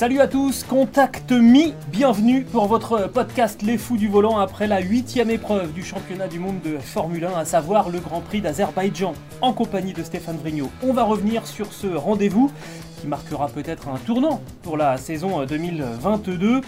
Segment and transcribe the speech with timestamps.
[0.00, 4.80] Salut à tous, Contact Me, bienvenue pour votre podcast Les Fous du Volant après la
[4.80, 9.12] huitième épreuve du championnat du monde de Formule 1, à savoir le Grand Prix d'Azerbaïdjan,
[9.42, 10.70] en compagnie de Stéphane Vrignot.
[10.82, 12.50] On va revenir sur ce rendez-vous
[12.98, 16.62] qui marquera peut-être un tournant pour la saison 2022.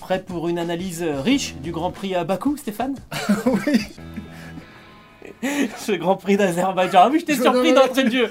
[0.00, 2.96] Prêt pour une analyse riche du Grand Prix à Bakou, Stéphane?
[3.46, 3.80] Oui,
[5.76, 7.00] Ce Grand Prix d'Azerbaïdjan.
[7.02, 8.30] Ah oui, je t'ai Je surpris d'entrée de jeu.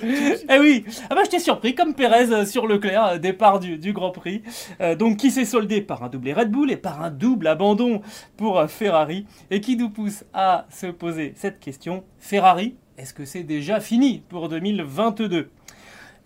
[0.50, 3.78] Eh oui, ah bah je t'ai surpris comme Pérez euh, sur Leclerc, euh, départ du,
[3.78, 4.44] du Grand Prix.
[4.82, 8.02] Euh, donc qui s'est soldé par un doublé Red Bull et par un double abandon
[8.38, 9.26] pour Ferrari?
[9.52, 12.04] Et qui nous pousse à se poser cette question?
[12.20, 15.50] Ferrari, est-ce que c'est déjà fini pour 2022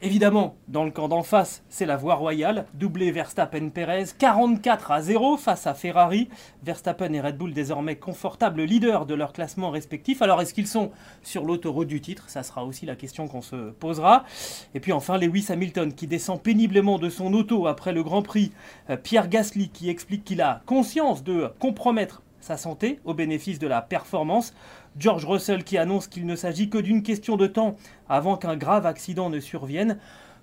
[0.02, 2.68] Évidemment, dans le camp d'en face, c'est la voie royale.
[2.74, 6.30] Doublé Verstappen-Perez, 44 à 0 face à Ferrari.
[6.64, 10.22] Verstappen et Red Bull désormais confortables leaders de leur classement respectif.
[10.22, 10.92] Alors est-ce qu'ils sont
[11.22, 12.30] sur l'autoroute du titre?
[12.30, 14.24] Ça sera aussi la question qu'on se posera.
[14.74, 18.54] Et puis enfin, Lewis Hamilton qui descend péniblement de son auto après le Grand Prix.
[18.90, 23.68] Euh, Pierre Gasly qui explique qu'il a conscience de compromettre sa santé au bénéfice de
[23.68, 24.56] la performance.
[24.98, 27.76] George Russell qui annonce qu'il ne s'agit que d'une question de temps
[28.10, 30.00] avant qu'un grave accident ne survienne.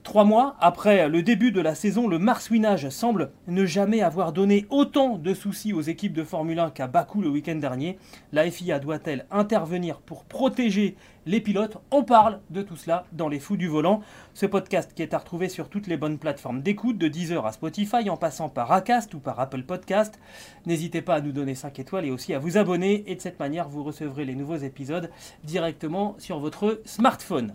[0.06, 4.64] Trois mois après le début de la saison, le marsouinage semble ne jamais avoir donné
[4.70, 7.98] autant de soucis aux équipes de Formule 1 qu'à Bakou le week-end dernier.
[8.30, 10.94] La FIA doit-elle intervenir pour protéger
[11.26, 11.78] les pilotes?
[11.90, 14.00] On parle de tout cela dans Les Fous du Volant.
[14.32, 17.50] Ce podcast qui est à retrouver sur toutes les bonnes plateformes d'écoute, de Deezer à
[17.50, 20.20] Spotify, en passant par Acast ou par Apple Podcast.
[20.66, 23.02] N'hésitez pas à nous donner 5 étoiles et aussi à vous abonner.
[23.08, 25.10] Et de cette manière, vous recevrez les nouveaux épisodes
[25.42, 27.52] directement sur votre smartphone.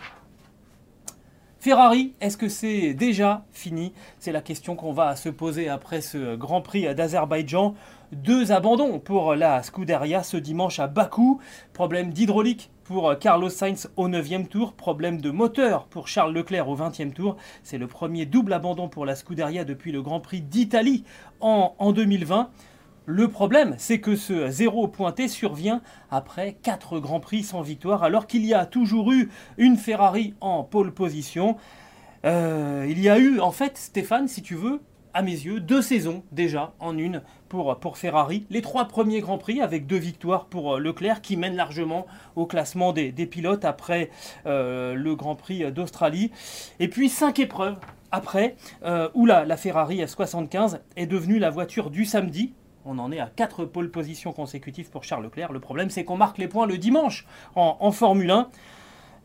[1.61, 3.93] Ferrari, est-ce que c'est déjà fini?
[4.17, 7.75] C'est la question qu'on va se poser après ce Grand Prix d'Azerbaïdjan.
[8.11, 11.39] Deux abandons pour la Scuderia ce dimanche à Bakou.
[11.71, 14.73] Problème d'hydraulique pour Carlos Sainz au 9e tour.
[14.73, 17.37] Problème de moteur pour Charles Leclerc au 20e tour.
[17.61, 21.03] C'est le premier double abandon pour la Scuderia depuis le Grand Prix d'Italie
[21.41, 22.49] en, en 2020.
[23.07, 25.81] Le problème, c'est que ce zéro pointé survient
[26.11, 30.63] après 4 grands prix sans victoire, alors qu'il y a toujours eu une Ferrari en
[30.63, 31.57] pole position.
[32.25, 34.81] Euh, il y a eu, en fait, Stéphane, si tu veux,
[35.15, 38.45] à mes yeux, deux saisons déjà en une pour, Ferrari.
[38.51, 42.45] Les trois premiers grands prix avec deux victoires pour euh, Leclerc qui mène largement au
[42.45, 44.11] classement des, pilotes après
[44.45, 46.31] euh, le Grand Prix d'Australie.
[46.79, 47.77] Et puis cinq épreuves
[48.13, 48.57] après,
[49.13, 52.53] où la, la Ferrari F75 est devenue la voiture du samedi
[52.85, 55.51] on en est à 4 pôles positions consécutives pour Charles Leclerc.
[55.51, 57.25] Le problème, c'est qu'on marque les points le dimanche
[57.55, 58.49] en, Formule 1.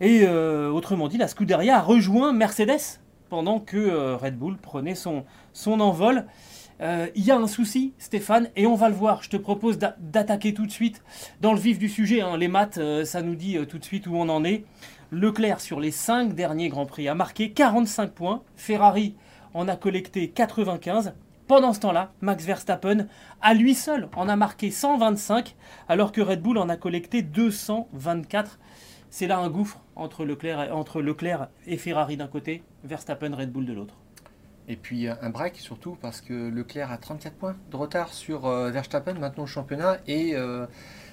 [0.00, 4.94] Et euh, autrement dit, la Scuderia a rejoint Mercedes pendant que euh, Red Bull prenait
[4.94, 5.24] son,
[5.66, 6.26] envol.
[6.82, 9.22] Euh, Il y a un souci, Stéphane, et on va le voir.
[9.22, 11.02] Je te propose d'a- d'attaquer tout de suite
[11.40, 12.20] dans le vif du sujet.
[12.20, 12.36] hein.
[12.36, 14.64] Les maths, euh, ça nous dit euh, tout de suite où on en est.
[15.10, 18.42] Leclerc, sur les 5 derniers Grands Prix, a marqué 45 points.
[18.56, 19.14] Ferrari
[19.54, 21.14] en a collecté 95.
[21.46, 23.06] Pendant ce temps-là, Max Verstappen,
[23.40, 25.54] à lui seul, en a marqué 125,
[25.88, 28.58] alors que Red Bull en a collecté 224.
[29.10, 33.94] C'est là un gouffre entre Leclerc, et- Ferrari d'un côté, Verstappen, Red Bull de l'autre.
[34.68, 38.46] Et puis euh, un break surtout parce que Leclerc a 34 points de retard sur
[38.46, 40.66] euh, Verstappen maintenant au championnat et euh,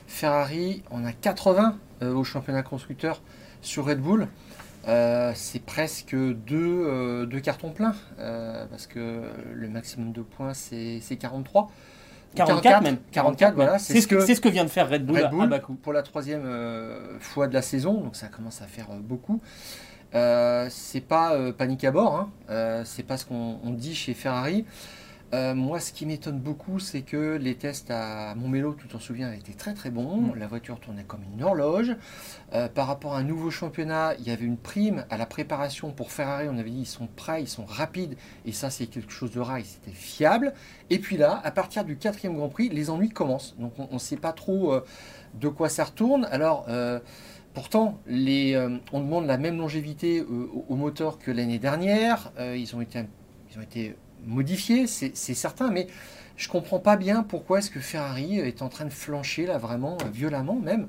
[0.08, 3.22] Ferrari en a 80 euh, au championnat constructeur
[3.62, 4.28] sur Red Bull.
[4.88, 9.22] Euh, c'est presque deux, euh, deux cartons pleins euh, parce que
[9.54, 11.72] le maximum de points c'est c'est 43.
[12.36, 12.98] 44 même.
[13.12, 13.80] 44, voilà.
[13.80, 15.50] C'est ce, que, c'est ce que vient de faire Red Bull, Red à- à Bull
[15.50, 15.76] Bakou.
[15.76, 16.44] pour la troisième
[17.20, 19.40] fois de la saison, donc ça commence à faire beaucoup.
[20.14, 22.16] C'est pas panique à bord,
[22.50, 22.84] hein.
[22.86, 24.66] C'est pas ce qu'on on dit chez Ferrari.
[25.34, 29.34] Euh, moi, ce qui m'étonne beaucoup, c'est que les tests à Montmélo, tu t'en souviens,
[29.34, 30.18] étaient très très bons.
[30.18, 30.36] Mm.
[30.38, 31.96] La voiture tournait comme une horloge.
[32.54, 35.92] Euh, par rapport à un nouveau championnat, il y avait une prime à la préparation
[35.92, 36.48] pour Ferrari.
[36.50, 38.16] On avait dit ils sont prêts, ils sont rapides,
[38.46, 39.60] et ça c'est quelque chose de rare.
[39.64, 40.54] C'était fiable.
[40.92, 43.56] Et puis là, à partir du quatrième Grand Prix, les ennuis commencent.
[43.58, 44.86] Donc on ne sait pas trop euh,
[45.34, 46.28] de quoi ça retourne.
[46.32, 46.68] Alors.
[47.54, 48.58] Pourtant, les,
[48.92, 52.32] on demande la même longévité euh, au, au moteur que l'année dernière.
[52.40, 53.04] Ils, ont été,
[53.52, 55.88] ils ont été modifiés, c'est certain, mais
[56.36, 59.98] je comprends pas bien pourquoi est-ce que Ferrari est en train de flancher là vraiment
[60.02, 60.88] euh, violemment même.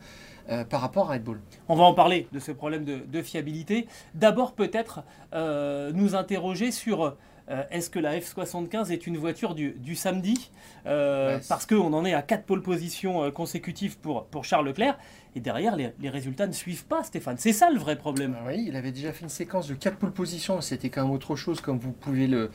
[0.68, 1.40] par rapport à Red Bull.
[1.68, 3.86] On va en parler de ce problème de, fiabilité.
[4.12, 5.02] D'abord peut-être
[5.32, 7.16] nous interroger sur
[7.50, 10.50] euh, est-ce que la F75 est une voiture du, samedi
[10.86, 14.98] euh, Parce qu'on en est à 4 pole positions euh, consécutives pour, pour Charles Leclerc.
[15.36, 17.36] Et derrière, les, résultats ne suivent pas, Stéphane.
[17.38, 18.36] C'est ça le vrai problème.
[18.38, 20.60] Ah oui, il avait déjà fait une séquence de 4 pole positions.
[20.60, 22.50] C'était quand même autre chose, comme vous pouvez le,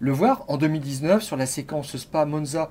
[0.00, 0.44] le voir.
[0.48, 2.70] En 2019, sur la séquence Spa, Monza,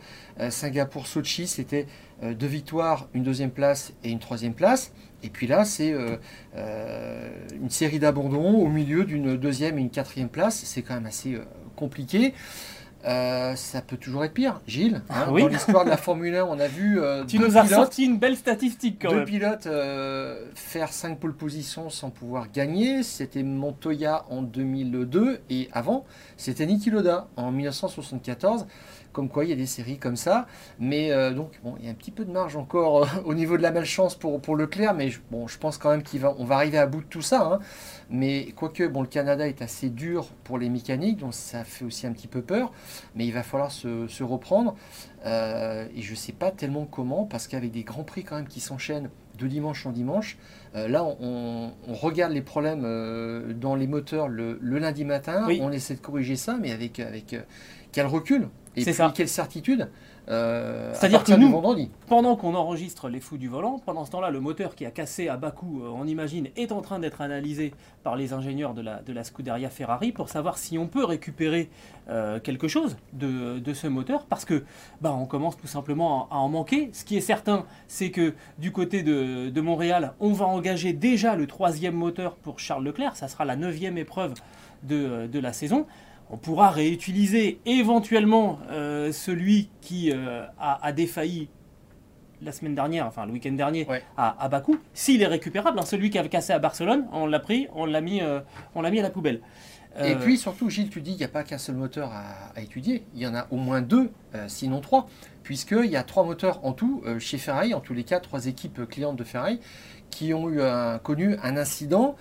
[0.50, 1.85] Singapour, Sochi, c'était
[2.23, 4.91] deux victoires, une deuxième place et une troisième place.
[5.23, 6.18] Et puis là, c'est euh,
[6.56, 10.63] euh, une série d'abandons au milieu d'une deuxième et une quatrième place.
[10.65, 11.44] C'est quand même assez euh,
[11.81, 12.33] compliqué.
[13.04, 14.62] ça peut toujours être pire.
[14.68, 17.00] Gilles, hein, ah dans l'histoire de la Formule 1, on a vu.
[17.28, 19.68] tu nous as sorti une belle statistique quand deux pilotes
[20.54, 23.01] faire 5 pole positions sans pouvoir gagner.
[23.01, 26.06] C'était Montoya en 2002 et avant,
[26.38, 28.68] c'était Niki Loda en 1974
[29.11, 30.47] comme quoi il y a des séries comme ça.
[30.79, 33.33] Mais euh, donc, bon, il y a un petit peu de marge encore euh, au
[33.33, 36.17] niveau de la malchance pour, pour Leclerc, mais je, bon, je pense quand même qu'on
[36.17, 37.41] va, on va arriver à bout de tout ça.
[37.41, 37.59] Hein.
[38.09, 42.07] Mais quoique, bon, le Canada est assez dur pour les mécaniques, donc ça fait aussi
[42.07, 42.71] un petit peu peur,
[43.15, 44.75] mais il va falloir se, se reprendre.
[45.25, 48.47] Euh, et je ne sais pas tellement comment, parce qu'avec des grands prix quand même
[48.47, 50.37] qui s'enchaînent de dimanche en dimanche,
[50.73, 52.81] là on, on, regarde les problèmes
[53.59, 57.35] dans les moteurs le, le lundi matin, on essaie de corriger ça, mais avec, avec
[57.91, 59.12] quel recul et puis, ça.
[59.13, 59.89] quelle certitude
[60.29, 61.51] euh, C'est-à-dire que nous,
[62.07, 65.27] pendant qu'on enregistre les fous du volant, pendant ce temps-là, le moteur qui a cassé
[65.27, 67.73] à Bakou, euh, on imagine, est en train d'être analysé
[68.03, 71.69] par les ingénieurs de la, de la Scuderia Ferrari pour savoir si on peut récupérer
[72.09, 74.63] euh, quelque chose de, de, ce moteur, parce que
[75.01, 76.91] bah, on commence tout simplement à, en manquer.
[76.94, 81.35] Ce qui est certain, c'est que du côté de, de, Montréal, on va engager déjà
[81.35, 84.33] le troisième moteur pour Charles Leclerc, ça sera la neuvième épreuve
[84.83, 85.85] de, de la saison
[86.31, 91.50] on pourra réutiliser éventuellement euh, celui qui euh, a, défailli
[92.42, 93.86] la semaine dernière, enfin le week-end dernier,
[94.18, 95.78] à, Bakou, s'il est récupérable.
[95.78, 98.39] Hein, celui qui avait cassé à Barcelone, on l'a pris, on l'a mis, euh,
[98.74, 99.42] on l'a mis à la poubelle.
[100.01, 103.04] Et puis surtout, Gilles, tu dis qu'il n'y a pas qu'un seul moteur à, étudier.
[103.13, 104.10] Il y en a au moins deux,
[104.48, 105.10] sinon trois,
[105.44, 108.88] puisqu'il y a trois moteurs en tout chez Ferrari, en tous les cas, trois équipes
[108.88, 109.60] clientes de Ferrari,
[110.10, 110.62] qui ont eu
[111.04, 112.16] connu un incident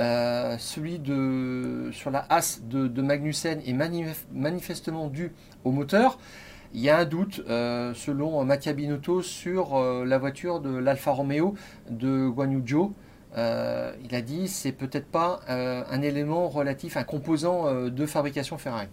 [0.00, 3.74] euh, celui de, sur la As de, Magnussen est
[4.32, 5.32] manifestement dû
[5.64, 6.18] au moteur.
[6.72, 11.10] Il y a un doute, euh, selon Mattia Binotto, sur euh, la voiture de l'Alfa
[11.10, 11.54] Romeo
[11.90, 12.62] de Guan Yu
[13.36, 18.88] il a dit c'est peut-être pas un élément relatif, un composant de fabrication Ferrari.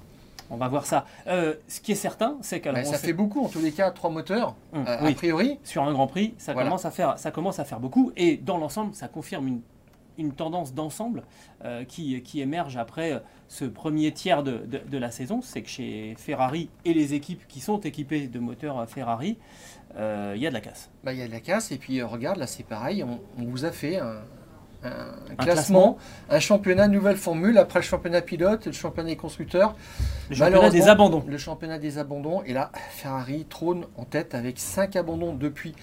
[0.50, 1.06] On va voir ça.
[1.26, 4.56] ce qui est certain, c'est que ça fait beaucoup en tous les cas, trois moteurs
[4.74, 5.58] hum, a priori.
[5.64, 8.60] Sur un Grand Prix, ça commence à faire, ça commence à faire beaucoup, et dans
[8.60, 9.62] l'ensemble, ça confirme une
[10.18, 11.24] une tendance d'ensemble
[11.66, 15.70] euh, qui, qui, émerge après euh, ce premier tiers de, de, la saison, c'est que
[15.70, 19.38] chez Ferrari et les équipes qui sont équipées de moteurs Ferrari,
[19.98, 20.90] euh, il y a de la casse.
[21.04, 23.66] Bah, il y a de la casse, et puis regarde, là c'est pareil, on, vous
[23.66, 24.22] a fait un,
[25.38, 25.98] classement,
[26.30, 29.76] un championnat nouvelle formule, après le championnat pilote, le championnat des constructeurs.
[30.30, 31.24] Le championnat des abandons.
[31.28, 35.74] Le championnat des abandons, et là Ferrari trône en tête avec 5 abandons depuis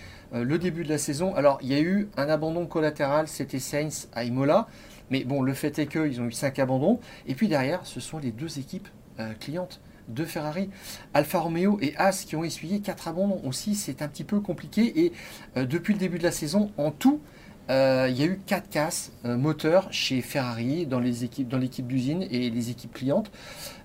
[0.42, 1.34] le début de la saison.
[1.34, 4.66] Alors, il y a eu un abandon collatéral, c'était Sainz à Imola.
[5.10, 6.98] Mais bon, le fait est qu'ils ont eu 5 abandons.
[7.26, 8.88] Et puis derrière, ce sont les deux équipes
[9.20, 10.68] euh, clientes de Ferrari,
[11.14, 13.74] Alfa Romeo et As qui ont essuyé 4 abandons aussi.
[13.74, 15.04] C'est un petit peu compliqué.
[15.04, 15.12] Et
[15.56, 17.20] euh, depuis le début de la saison, en tout,
[17.68, 22.26] il y a eu 4 casses moteurs chez Ferrari dans les équipes, dans l'équipe d'usine
[22.30, 23.30] et les équipes clientes.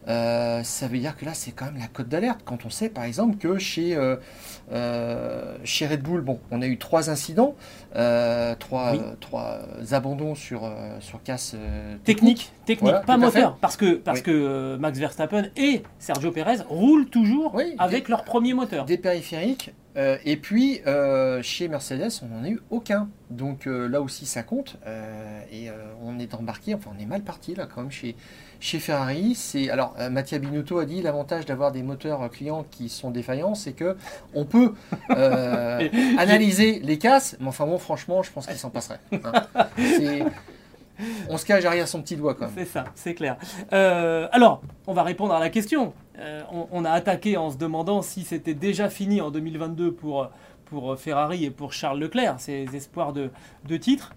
[0.09, 2.41] Euh, ça veut dire que là, c'est quand même la cote d'alerte.
[2.43, 4.15] Quand on sait, par exemple, que chez, euh,
[4.71, 7.55] euh, chez Red Bull, bon, on a eu trois incidents,
[8.59, 9.59] trois, trois,
[9.91, 11.55] abandons sur, sur casse
[12.03, 12.51] technique.
[12.65, 13.57] Technique, pas moteur.
[13.61, 18.85] Parce que, parce que Max Verstappen et Sergio Perez roulent toujours avec leur premier moteur.
[18.85, 19.71] Des périphériques.
[19.95, 20.81] Et puis,
[21.41, 23.09] chez Mercedes, on n'en a eu aucun.
[23.29, 24.77] Donc là aussi, ça compte.
[25.51, 25.69] et
[26.01, 28.15] on est embarqué, enfin, on est mal parti là, quand même, chez
[28.59, 32.89] chez Ferrari, c'est alors euh, Mattia Binotto a dit l'avantage d'avoir des moteurs clients qui
[32.89, 33.95] sont défaillants, c'est que
[34.33, 34.73] on peut
[35.11, 38.99] euh, analyser les casses, mais enfin bon, franchement, je pense qu'il s'en passerait.
[39.13, 39.31] Hein.
[41.29, 42.35] On se cache derrière son petit doigt.
[42.55, 43.37] C'est ça, c'est clair.
[43.73, 45.93] Euh, alors, on va répondre à la question.
[46.51, 50.29] On, a attaqué en se demandant si c'était déjà fini en 2022 pour,
[50.65, 53.29] pour Ferrari et pour Charles Leclerc, ces espoirs de,
[53.67, 54.11] de titre.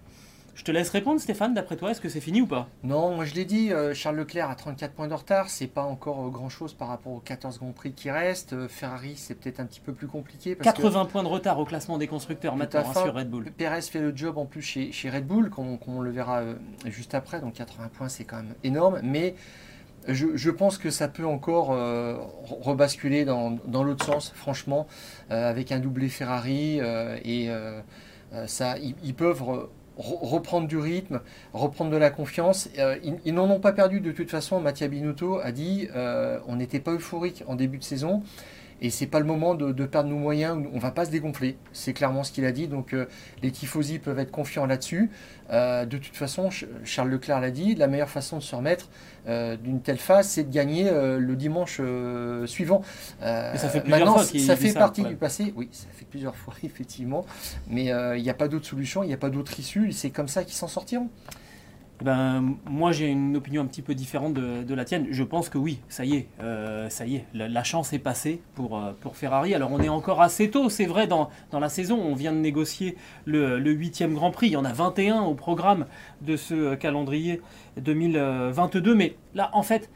[0.55, 1.53] Je te laisse répondre, Stéphane.
[1.53, 2.67] D'après toi, est-ce que c'est fini ou pas?
[2.83, 3.71] Non, moi je l'ai dit.
[3.71, 5.49] Euh, Charles Leclerc a 34 points de retard.
[5.49, 8.53] C'est pas encore euh, grand-chose par rapport aux 14 grands prix qui restent.
[8.53, 10.55] Euh, Ferrari, c'est peut-être un petit peu plus compliqué.
[10.55, 13.51] 80 points de retard au classement des constructeurs maintenant hein, sur Red Bull.
[13.57, 16.43] Perez fait le job en plus chez, chez Red Bull, comme, on le verra
[16.85, 17.41] juste après.
[17.41, 18.99] Donc 80 points, c'est quand même énorme.
[19.01, 19.33] Mais
[20.07, 21.69] je, pense que ça peut encore
[22.61, 24.87] rebasculer dans, dans l'autre sens, franchement,
[25.29, 27.49] avec un doublé Ferrari et
[28.47, 29.43] ça, ils, peuvent
[29.97, 31.21] reprendre du rythme,
[31.53, 32.69] reprendre de la confiance.
[33.25, 34.59] ils, n'en ont pas perdu de toute façon.
[34.59, 35.87] Mattia Binotto a dit
[36.47, 38.23] on n'était pas euphorique en début de saison.
[38.83, 41.55] Et c'est pas le moment de, perdre nos moyens, on va pas se dégonfler.
[41.71, 42.67] C'est clairement ce qu'il a dit.
[42.67, 43.05] Donc euh,
[43.41, 45.09] les tifosi peuvent être confiants là-dessus.
[45.51, 46.49] Euh, de toute façon,
[46.83, 48.89] Charles Leclerc l'a dit, la meilleure façon de se remettre
[49.29, 51.79] euh, d'une telle phase, c'est de gagner le dimanche
[52.45, 52.81] suivant.
[53.21, 55.53] ça fait maintenant, ça fait partie du passé.
[55.55, 57.25] Oui, ça fait plusieurs fois effectivement.
[57.69, 59.93] Mais il n'y a pas d'autre solution, il n'y a pas d'autre issue.
[59.93, 61.07] C'est comme ça qu'ils s'en sortiront.
[62.01, 65.07] Eh ben, moi j'ai une opinion un petit peu différente de, la tienne.
[65.11, 68.41] Je pense que oui, ça y est, euh, ça y est, la, chance est passée
[68.55, 69.53] pour, euh, pour Ferrari.
[69.53, 71.99] Alors on est encore assez tôt, c'est vrai, dans, dans, la saison.
[72.01, 74.47] On vient de négocier le, 8 Grand Prix.
[74.47, 75.85] Il y en a 21 au programme
[76.21, 77.41] de ce calendrier
[77.77, 78.95] 2022.
[78.95, 79.89] Mais là, en fait,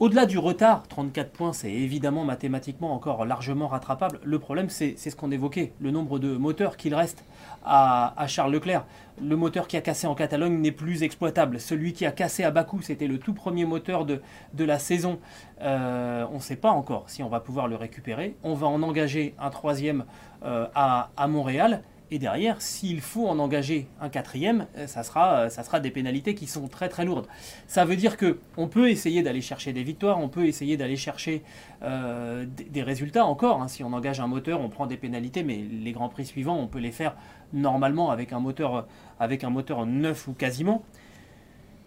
[0.00, 4.20] au-delà du retard, 34 points, c'est évidemment mathématiquement encore largement rattrapable.
[4.22, 7.24] Le problème, c'est ce qu'on évoquait, le nombre de moteurs qu'il reste
[7.64, 8.84] à, Charles Leclerc.
[9.20, 11.58] Le moteur qui a cassé en Catalogne n'est plus exploitable.
[11.58, 14.20] Celui qui a cassé à Bakou, c'était le tout premier moteur de,
[14.56, 15.18] la saison.
[15.62, 18.36] Euh, on ne sait pas encore si on va pouvoir le récupérer.
[18.44, 20.04] On va en engager un troisième
[20.44, 21.82] euh, à Montréal.
[22.10, 25.90] Et derrière, s'il faut en engager un quatrième, euh, ça sera, euh, ça sera des
[25.90, 27.26] pénalités qui sont très très lourdes.
[27.66, 30.96] Ça veut dire que on peut essayer d'aller chercher des victoires, on peut essayer d'aller
[30.96, 31.42] chercher
[31.82, 33.60] euh, des, résultats encore.
[33.60, 33.68] Hein.
[33.68, 36.66] Si on engage un moteur, on prend des pénalités, mais les grands prix suivants, on
[36.66, 37.14] peut les faire
[37.52, 38.86] normalement avec un moteur,
[39.20, 40.84] avec un moteur neuf ou quasiment.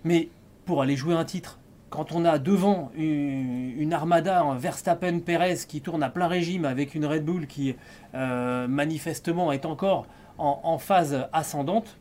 [0.03, 0.29] Mais
[0.65, 1.57] pour aller jouer un titre,
[1.91, 7.05] quand on a devant une, armada, un Verstappen-Perez qui tourne à plein régime avec une
[7.05, 7.75] Red Bull qui
[8.15, 10.07] euh, manifestement est encore
[10.37, 11.97] en, phase ascendante,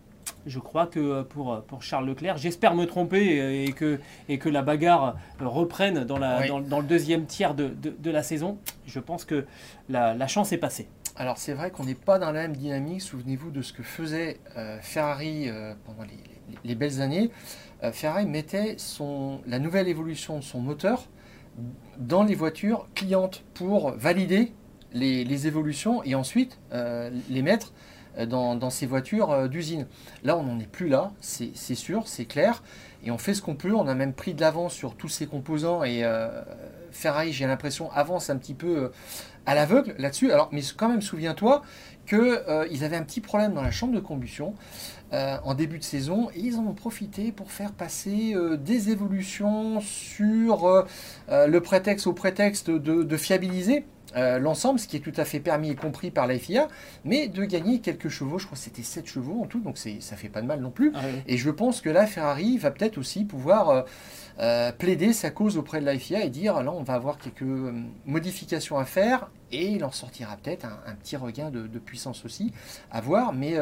[0.47, 4.62] je crois que pour, pour Charles Leclerc, j'espère me tromper et que, et que la
[4.62, 8.56] bagarre reprenne dans, la, dans, le deuxième tiers de, de, la saison,
[8.87, 9.44] je pense que
[9.90, 10.88] la, chance est passée.
[11.20, 14.38] Alors c'est vrai qu'on n'est pas dans la même dynamique, souvenez-vous de ce que faisait
[14.56, 16.16] euh, Ferrari euh, pendant les,
[16.64, 17.30] les, belles années.
[17.82, 18.78] Euh, Ferrari mettait
[19.46, 21.10] la nouvelle évolution de son moteur
[21.98, 24.54] dans les voitures clientes pour valider
[24.94, 27.74] les, évolutions et ensuite les mettre
[28.26, 29.86] dans, dans ces voitures d'usine.
[30.24, 32.62] Là, on n'en est plus là, c'est sûr, c'est clair,
[33.04, 33.74] et on fait ce qu'on peut.
[33.74, 36.02] On a même pris de l'avance sur tous ces composants et
[36.92, 38.90] Ferrari, j'ai l'impression, avance un petit peu
[39.47, 40.32] à l'aveugle là-dessus.
[40.32, 41.62] Alors, mais quand même, souviens-toi
[42.06, 44.54] qu'ils avaient un petit problème dans la chambre de combustion.
[45.12, 48.90] Euh, en début de saison et ils en ont profité pour faire passer euh, des
[48.90, 50.85] évolutions sur euh,
[51.49, 55.74] le prétexte au prétexte de, fiabiliser l'ensemble, ce qui est tout à fait permis et
[55.74, 56.68] compris par la FIA,
[57.04, 60.16] mais de gagner quelques chevaux, je crois que c'était 7 chevaux en tout, donc ça
[60.16, 60.92] fait pas de mal non plus.
[60.94, 63.84] Ah et je pense que là, Ferrari va peut-être aussi pouvoir
[64.78, 67.44] plaider sa cause auprès de la FIA et dire là, on va avoir quelques
[68.06, 72.52] modifications à faire et il en sortira peut-être un, petit regain de, de, puissance aussi
[72.90, 73.56] à voir, mais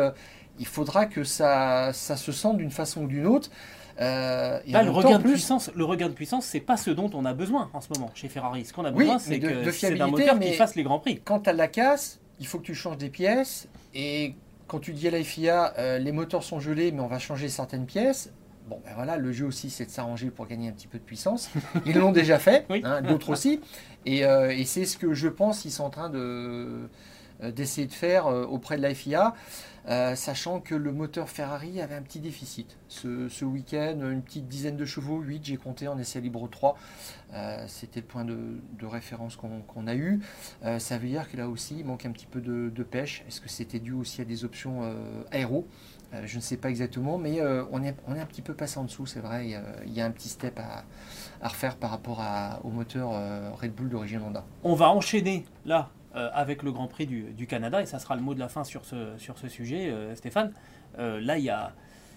[0.59, 3.51] il faudra que ça, ça se sente d'une façon ou d'une autre.
[4.01, 7.35] Euh, le, regain de puissance, le regain de puissance, c'est pas ce dont on a
[7.35, 8.65] besoin en ce moment chez Ferrari.
[8.65, 11.21] Ce qu'on a besoin, c'est d'un moteur qui fasse les grands prix.
[11.25, 13.69] Quand tu as la casse, il faut que tu changes des pièces.
[13.95, 14.35] Et
[14.67, 17.49] quand tu dis à la FIA, euh, les moteurs sont gelés, mais on va changer
[17.49, 18.33] certaines pièces.
[18.69, 21.03] Bon, ben voilà, le jeu aussi, c'est de s'arranger pour gagner un petit peu de
[21.03, 21.51] puissance.
[21.87, 23.61] Ils l'ont déjà fait, hein, d'autres aussi.
[24.05, 26.89] Et, euh, et c'est ce que je pense qu'ils sont en train de
[27.43, 29.35] d'essayer de faire auprès de la FIA.
[29.89, 32.77] Euh, sachant que le moteur Ferrari avait un petit déficit.
[32.89, 36.77] Ce, week-end, une petite dizaine de chevaux, 8, j'ai compté en essai libre 3.
[37.33, 40.21] Euh, c'était le point de, référence qu'on a eu.
[40.65, 43.25] Euh, ça veut dire que là aussi, il manque un petit peu de, pêche.
[43.29, 44.83] Est-ce que c'était dû aussi à des options
[45.31, 45.67] aéro?
[46.25, 48.85] Je ne sais pas exactement, mais on, est, on est un petit peu passé en
[48.85, 49.47] dessous, c'est vrai.
[49.87, 50.85] Il y, a, un petit step à,
[51.47, 52.23] refaire par rapport
[52.65, 53.11] au moteur
[53.59, 54.45] Red Bull d'origine Honda.
[54.65, 58.23] On va enchaîner là euh, avec le Grand Prix du, Canada, et ça sera le
[58.23, 60.53] mot de la fin sur ce, sujet, euh, Stéphane.
[60.99, 61.73] Euh, là, il y a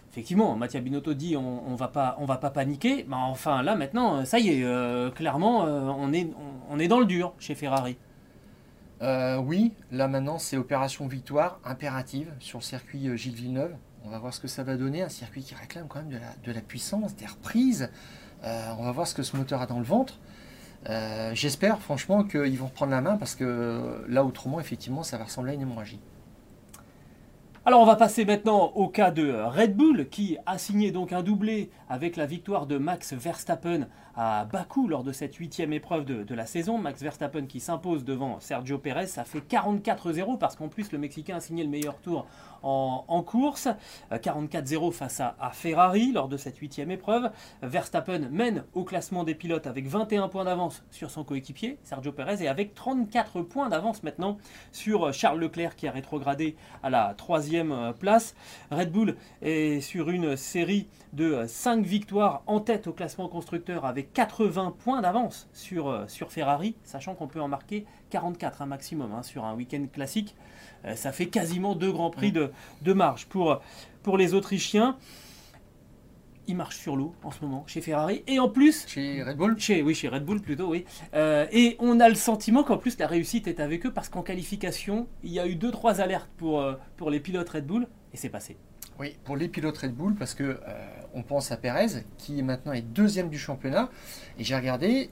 [0.10, 4.24] effectivement, Mattia Binotto dit on, va pas on va pas paniquer, mais enfin là maintenant,
[4.24, 6.30] ça y est, clairement, on est
[6.70, 7.98] on, est dans le dur chez Ferrari.
[9.02, 13.76] oui, là maintenant c'est opération victoire impérative sur le circuit Gilles Villeneuve.
[14.04, 16.18] On va voir ce que ça va donner, un circuit qui réclame quand même de
[16.18, 17.90] la, de la puissance, des reprises.
[18.44, 20.20] on va voir ce que ce moteur a dans le ventre.
[20.90, 25.26] Euh, j'espère franchement qu'ils vont reprendre la main parce que là autrement effectivement ça va
[25.26, 26.00] ressembler à une hémorragie.
[27.64, 31.22] Alors on va passer maintenant au cas de Red Bull qui a signé donc un
[31.22, 36.36] doublé avec la victoire de Max Verstappen à Bakou lors de cette huitième épreuve de,
[36.36, 36.78] la saison.
[36.78, 41.38] Max Verstappen qui s'impose devant Sergio Perez, ça fait 44-0 parce qu'en plus le Mexicain
[41.38, 42.26] a signé le meilleur tour
[42.64, 43.68] en, course.
[44.12, 47.32] 44-0 euh, face à, Ferrari lors de cette huitième épreuve.
[47.62, 52.44] Verstappen mène au classement des pilotes avec 21 points d'avance sur son coéquipier, Sergio Perez,
[52.44, 54.38] et avec 34 points d'avance maintenant
[54.72, 58.36] sur Charles Leclerc qui a rétrogradé à la troisième place.
[58.72, 64.01] Red Bull est sur une série de 5 victoires en tête au classement constructeur avec
[64.04, 69.24] 80 points d'avance sur, sur Ferrari, sachant qu'on peut en marquer 44 un maximum hein,
[69.24, 70.36] sur un week-end classique.
[70.86, 73.26] Euh, ça fait quasiment deux grands prix de, de marge.
[73.28, 73.62] Pour,
[74.04, 74.98] pour les Autrichiens,
[76.48, 78.24] ils marchent sur l'eau en ce moment chez Ferrari.
[78.28, 78.88] Et en plus.
[78.88, 80.86] Chez Red Bull chez, Oui, chez Red Bull plutôt, oui.
[81.14, 84.24] Euh, et on a le sentiment qu'en plus la réussite est avec eux parce qu'en
[84.24, 87.88] qualification, il y a eu deux trois alertes pour, euh, pour les pilotes Red Bull
[88.14, 88.58] et c'est passé.
[89.02, 90.60] Oui, pour les pilotes Red Bull, parce que
[91.16, 93.90] on pense à Perez, qui maintenant est deuxième du championnat.
[94.38, 95.10] Et j'ai regardé,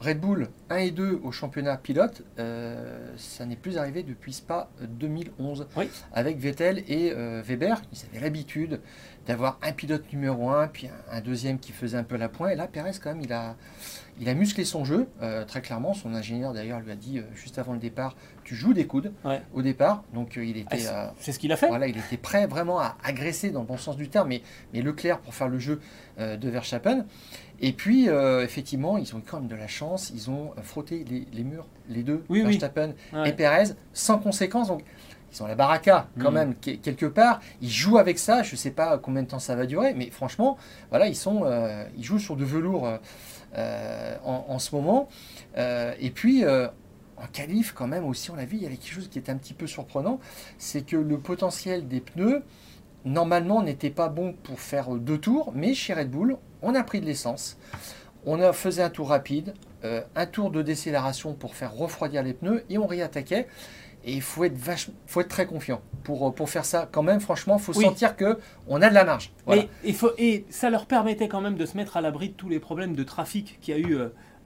[0.00, 4.70] Red Bull 1 et 2 au championnat pilote, euh, ça n'est plus arrivé depuis Spa
[4.80, 5.66] 2011.
[6.12, 8.80] Avec Vettel et euh, Weber, ils avaient l'habitude
[9.26, 12.52] d'avoir un pilote numéro 1, puis un, deuxième qui faisait un peu la pointe.
[12.52, 13.56] Et là, Perez, quand même, il a,
[14.20, 15.94] il a musclé son jeu, euh, très clairement.
[15.94, 18.14] Son ingénieur, d'ailleurs, lui a dit juste avant le départ
[18.44, 19.12] tu joues des coudes
[19.52, 20.04] au départ.
[20.14, 20.86] Donc, il était.
[20.88, 21.68] Ah, c'est ce qu'il a fait.
[21.68, 24.40] Voilà, il était prêt vraiment à agresser dans le bon sens du terme, mais,
[24.72, 25.82] mais Leclerc pour faire le jeu
[26.18, 27.04] de Verstappen.
[27.60, 30.12] Et puis, euh, effectivement, ils ont quand même de la chance.
[30.14, 32.92] Ils ont frotté les, murs, les deux, Verstappen
[33.24, 34.68] et Perez, sans conséquence.
[34.68, 34.82] Donc,
[35.32, 36.34] ils ont la baraka quand mm.
[36.34, 37.40] même quelque part.
[37.60, 38.42] Ils jouent avec ça.
[38.42, 40.56] Je ne sais pas combien de temps ça va durer, mais franchement,
[40.90, 42.88] voilà, ils sont, euh, ils jouent sur de velours
[43.56, 45.08] euh, en, ce moment.
[45.56, 46.44] et puis.
[46.44, 49.28] en qualif, quand même, aussi, on l'a vu, il y avait quelque chose qui est
[49.28, 50.20] un petit peu surprenant,
[50.56, 52.44] c'est que le potentiel des pneus,
[53.04, 57.00] normalement, n'était pas bon pour faire deux tours, mais chez Red Bull, on a pris
[57.00, 57.58] de l'essence,
[58.26, 62.34] on a faisait un tour rapide, euh, un tour de décélération pour faire refroidir les
[62.34, 63.46] pneus et on réattaquait.
[64.04, 64.56] Et il faut être,
[65.06, 66.88] faut être très confiant pour, pour faire ça.
[66.90, 68.38] Quand même, franchement, il faut sentir que
[68.68, 69.32] on a de la marge.
[69.84, 72.48] Et, faut, et ça leur permettait quand même de se mettre à l'abri de tous
[72.48, 73.98] les problèmes de trafic qu'il y a eu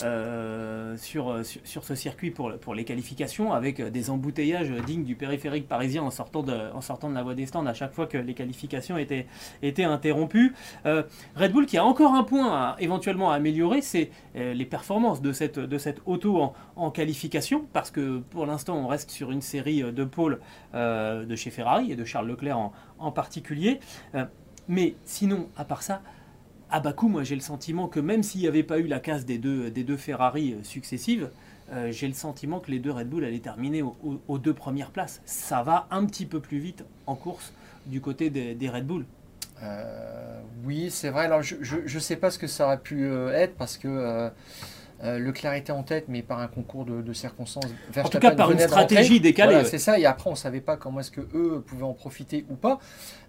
[0.05, 6.03] euh, euh, sur, ce circuit pour, les qualifications, avec des embouteillages dignes du périphérique parisien
[6.03, 9.27] en sortant de, la voie des stands à chaque fois que les qualifications étaient,
[9.63, 10.55] étaient interrompues.
[10.87, 11.03] Euh,
[11.37, 15.23] Red Bull qui a encore un point à, éventuellement à améliorer, c'est euh, les performances
[15.23, 19.43] de cette, de auto en, en qualification, parce que pour l'instant on reste sur une
[19.43, 20.41] série de pôles
[20.75, 23.81] de chez Ferrari et de Charles Leclerc en, en particulier.
[24.69, 26.03] mais sinon, à part ça,
[26.73, 29.25] à Bakou, moi j'ai le sentiment que même s'il n'y avait pas eu la casse
[29.25, 31.31] des deux, des deux Ferrari euh, successives,
[31.71, 35.21] euh, j'ai le sentiment que les deux Red Bull allaient terminer aux deux premières places.
[35.25, 37.53] Ça va un petit peu plus vite en course
[37.87, 39.05] du côté des, Red Bull.
[39.63, 41.27] Euh, oui, c'est vrai.
[41.27, 44.31] Alors je ne sais pas ce que ça aurait pu être parce que
[45.03, 47.65] Leclerc était en tête, mais par un concours de, circonstances.
[47.97, 49.65] En tout cas, par une stratégie décalée.
[49.65, 49.99] c'est ça.
[49.99, 52.81] Et après, on ne savait pas comment est-ce que eux pouvaient en profiter ou pas,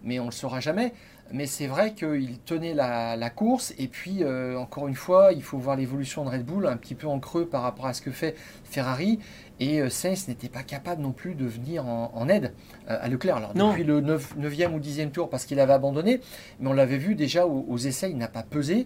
[0.03, 0.93] mais on ne le saura jamais.
[1.31, 3.73] Mais c'est vrai qu'il tenait la, course.
[3.77, 6.95] Et puis, euh, encore une fois, il faut voir l'évolution de Red Bull un petit
[6.95, 9.19] peu en creux par rapport à ce que fait Ferrari.
[9.59, 12.53] Et euh, Sainz n'était pas capable non plus de venir en, aide
[12.89, 13.37] euh, à Leclerc.
[13.37, 16.21] Alors, depuis le 9, e ou 10e tour, parce qu'il avait abandonné.
[16.59, 18.85] Mais on l'avait vu déjà aux, essais, il n'a pas pesé.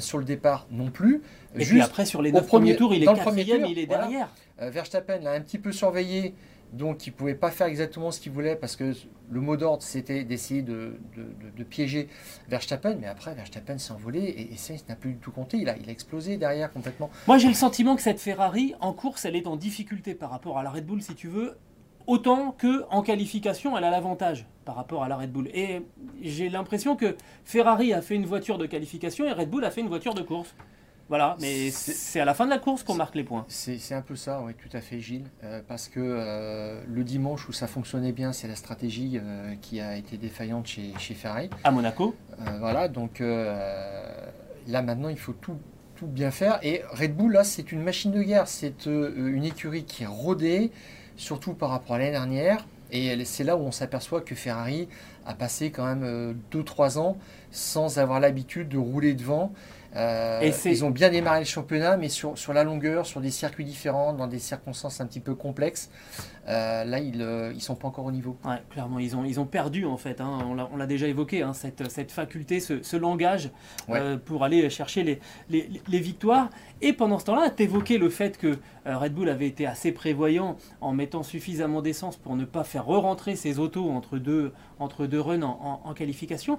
[0.00, 1.22] sur le départ non plus.
[1.56, 4.34] Et puis après, sur les 9 premiers tours, il est quatrième, il est derrière.
[4.58, 6.34] Verstappen l'a un petit peu surveillé
[6.72, 8.92] donc il ne pouvait pas faire exactement ce qu'il voulait parce que
[9.30, 10.98] le mot d'ordre c'était d'essayer de,
[11.68, 12.08] piéger
[12.48, 15.76] Verstappen, mais après Verstappen s'est envolé et, Sainz n'a plus du tout compté, il a,
[15.76, 17.10] il a explosé derrière complètement.
[17.26, 20.58] Moi j'ai le sentiment que cette Ferrari en course elle est en difficulté par rapport
[20.58, 21.56] à la Red Bull si tu veux,
[22.06, 25.48] autant que en qualification elle a l'avantage par rapport à la Red Bull.
[25.54, 25.82] Et
[26.20, 29.80] j'ai l'impression que Ferrari a fait une voiture de qualification et Red Bull a fait
[29.80, 30.54] une voiture de course.
[31.08, 33.44] Voilà, mais c'est à la fin de la course qu'on marque les points.
[33.48, 35.26] C'est un peu ça, oui, tout à fait, Gilles.
[35.44, 39.80] Euh, parce que euh, le dimanche où ça fonctionnait bien, c'est la stratégie euh, qui
[39.80, 41.48] a été défaillante chez, chez Ferrari.
[41.62, 42.16] À Monaco.
[42.58, 45.58] voilà, donc là maintenant, il faut tout,
[45.94, 46.58] tout bien faire.
[46.62, 48.48] Et Red Bull, là, c'est une machine de guerre.
[48.48, 50.72] C'est une écurie qui est rodée,
[51.16, 52.66] surtout par rapport à l'année dernière.
[52.90, 54.88] Et c'est là où on s'aperçoit que Ferrari
[55.24, 57.16] a passé quand même 2-3 ans
[57.50, 59.52] sans avoir l'habitude de rouler devant.
[59.96, 63.64] Euh, ils ont bien démarré le championnat, mais sur, sur la longueur, sur des circuits
[63.64, 65.90] différents, dans des circonstances un petit peu complexes,
[66.48, 68.36] euh, là, ils ne euh, sont pas encore au niveau.
[68.44, 70.20] Ouais, clairement, ils ont, ils ont perdu, en fait.
[70.20, 70.38] Hein.
[70.72, 73.50] on l'a déjà évoqué, hein, cette, cette, faculté, ce, langage
[74.24, 76.50] pour aller chercher les, les, les, victoires.
[76.82, 80.56] Et pendant ce temps-là, tu évoqué le fait que Red Bull avait été assez prévoyant
[80.80, 85.20] en mettant suffisamment d'essence pour ne pas faire re-rentrer ses autos entre deux, entre deux
[85.20, 86.58] runs en, en qualification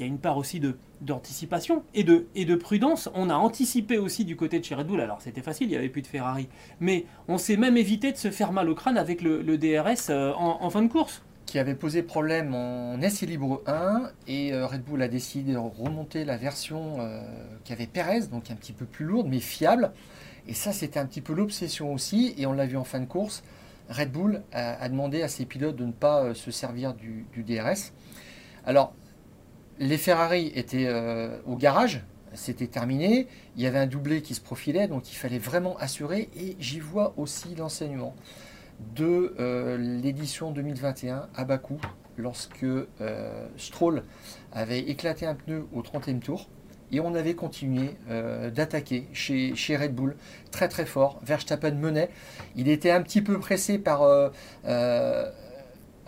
[0.00, 3.10] y a une part aussi de d'anticipation et de, et de prudence.
[3.14, 5.76] On a anticipé aussi du côté de chez Red Bull, alors c'était facile, il n'y
[5.76, 6.48] avait plus de Ferrari,
[6.80, 10.32] mais on s'est même évité de se faire mal au crâne avec le, DRS euh,
[10.32, 11.22] en, fin de course.
[11.44, 16.24] qui avait posé problème en essai libre 1 et Red Bull a décidé de remonter
[16.24, 16.96] la version
[17.64, 19.92] qui avait Perez, donc un petit peu plus lourde mais fiable.
[20.48, 23.06] Et ça, c'était un petit peu l'obsession aussi, et on l'a vu en fin de
[23.06, 23.42] course.
[23.88, 27.92] Red Bull a, demandé à ses pilotes de ne pas euh, se servir du, DRS.
[28.64, 28.94] Alors,
[29.78, 33.26] les Ferrari étaient euh, au garage, c'était terminé.
[33.56, 36.28] Il y avait un doublé qui se profilait, donc il fallait vraiment assurer.
[36.36, 38.14] Et j'y vois aussi l'enseignement
[38.94, 41.78] de euh, l'édition 2021 à Bakou,
[42.18, 42.66] lorsque
[43.56, 44.04] Stroll
[44.52, 46.48] avait éclaté un pneu au 30e tour
[46.92, 50.16] et on avait continué euh, d'attaquer chez, chez, Red Bull
[50.50, 51.20] très très fort.
[51.22, 52.10] Verstappen menait.
[52.54, 54.30] Il était un petit peu pressé par euh,
[54.66, 55.30] euh,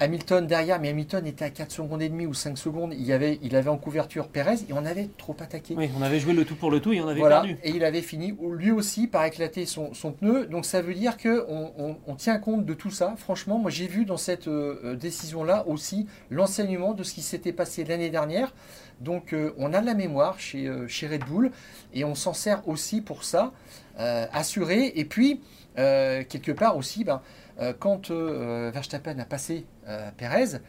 [0.00, 2.94] Hamilton derrière, mais Hamilton était à 4 secondes et demie ou 5 secondes.
[2.98, 5.74] Il avait, il avait en couverture Perez et on avait trop attaqué.
[5.76, 7.56] Oui, on avait joué le tout pour le tout et on avait perdu.
[7.62, 10.46] Et il avait fini lui aussi par éclater son, son pneu.
[10.46, 13.14] Donc ça veut dire qu'on on, on, tient compte de tout ça.
[13.16, 18.10] Franchement, moi j'ai vu dans cette décision-là aussi l'enseignement de ce qui s'était passé l'année
[18.10, 18.52] dernière.
[19.00, 21.50] Donc euh, on a de la mémoire chez, euh, chez Red Bull
[21.94, 23.52] et on s'en sert aussi pour ça,
[24.00, 24.92] euh, assurer.
[24.96, 25.40] Et puis,
[25.76, 27.22] quelque part aussi, ben,
[27.78, 29.66] quand Verstappen a passé
[30.16, 30.60] Perez,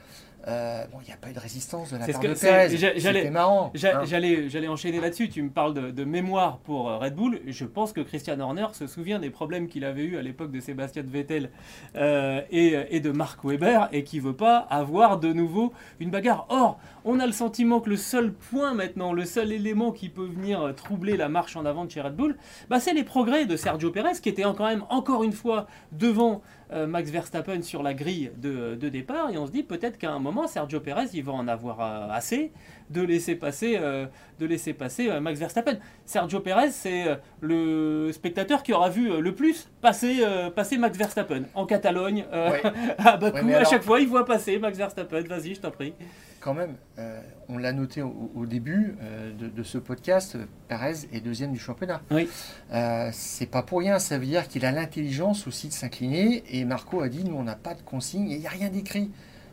[0.48, 2.70] euh, bon, il n'y a pas eu de résistance de la part de Perez.
[2.70, 3.72] C'était marrant.
[3.76, 4.04] Hein.
[4.06, 5.30] J'allais enchaîner là-dessus.
[5.30, 7.42] Tu me parles de, mémoire pour euh, Red Bull.
[7.46, 10.60] Je pense que Christian Horner se souvient des problèmes qu'il avait eu à l'époque de
[10.60, 11.50] Sébastien Vettel
[11.96, 16.46] euh, et, de Mark Webber et qui veut pas avoir de nouveau une bagarre.
[16.50, 20.26] Or, on a le sentiment que le seul point maintenant, le seul élément qui peut
[20.26, 22.38] venir troubler la marche en avant de chez Red Bull,
[22.70, 26.42] bah, c'est les progrès de Sergio Perez qui était quand même encore une fois devant
[26.72, 30.20] euh, Max Verstappen sur la grille de, départ et on se dit peut-être qu'à un
[30.20, 32.52] moment Sergio Perez il va en avoir euh, assez
[32.92, 34.06] de laisser passer, euh,
[34.40, 35.80] de laisser passer Max Verstappen.
[36.06, 37.06] Sergio Perez c'est
[37.42, 40.24] le spectateur qui aura vu le plus passer,
[40.56, 42.26] passer Max Verstappen en Catalogne
[43.00, 43.50] à Bakou.
[43.50, 45.22] à chaque fois il voit passer Max Verstappen.
[45.22, 45.94] Vas-y, je t'en prie
[46.40, 51.52] quand même, euh, on l'a noté au, début euh, de, ce podcast, Perez est deuxième
[51.52, 52.02] du championnat.
[52.12, 52.30] Oui.
[52.74, 56.44] Euh, c'est pas pour rien, ça veut dire qu'il a l'intelligence aussi de s'incliner.
[56.50, 59.12] Et Marco a dit nous, on n'a pas de consigne, il n'y a rien d'écrit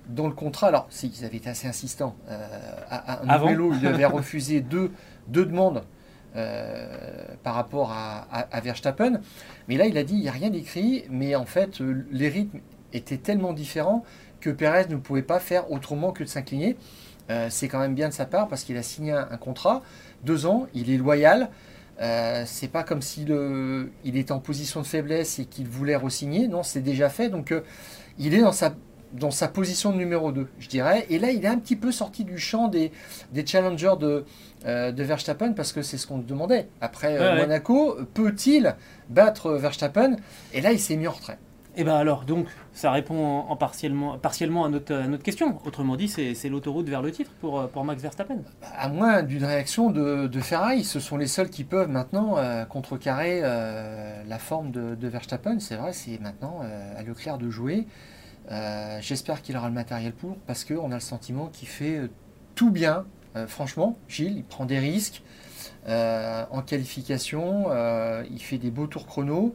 [0.08, 0.68] dans le contrat.
[0.68, 2.16] Alors, si, ils avaient été assez insistants.
[2.88, 4.92] à, un vélo, il avait refusé deux,
[5.28, 5.82] deux demandes.
[7.42, 9.20] par rapport à, à, Verstappen.
[9.68, 12.60] Mais là, il a dit il n'y a rien d'écrit, mais en fait, les rythmes
[12.92, 14.04] étaient tellement différents
[14.46, 16.76] que Perez ne pouvait pas faire autrement que de s'incliner.
[17.30, 19.82] Euh, c'est quand même bien de sa part parce qu'il a signé un, contrat,
[20.22, 21.50] deux ans, il est loyal.
[22.00, 23.34] Euh, c'est pas comme s'il
[24.04, 26.46] il était en position de faiblesse et qu'il voulait re-signer.
[26.46, 27.28] Non, c'est déjà fait.
[27.28, 27.62] Donc euh,
[28.20, 28.72] il est dans sa,
[29.12, 31.06] dans sa position de numéro 2, je dirais.
[31.10, 32.92] Et là, il est un petit peu sorti du champ des,
[33.32, 34.24] des challengers de,
[34.64, 36.68] de Verstappen parce que c'est ce qu'on demandait.
[36.80, 38.76] Après Monaco, peut-il
[39.08, 40.14] battre Verstappen?
[40.54, 41.38] Et là, il s'est mis en retrait.
[41.78, 44.14] Eh bien alors, donc, ça répond en, partiellement,
[44.64, 45.58] à notre, question.
[45.66, 48.38] Autrement dit, c'est l'autoroute vers le titre pour, pour Max Verstappen.
[48.76, 50.84] À moins d'une réaction de, de, Ferrari.
[50.84, 55.60] Ce sont les seuls qui peuvent maintenant euh, contrecarrer euh, la forme de, Verstappen.
[55.60, 57.86] C'est vrai, c'est maintenant euh, à Leclerc de jouer.
[59.00, 62.08] J'espère qu'il aura le matériel pour, parce qu'on a le sentiment qu'il fait
[62.54, 63.04] tout bien.
[63.48, 65.22] franchement, Gilles, il prend des risques.
[65.86, 67.66] En qualification,
[68.30, 69.54] il fait des beaux tours chrono.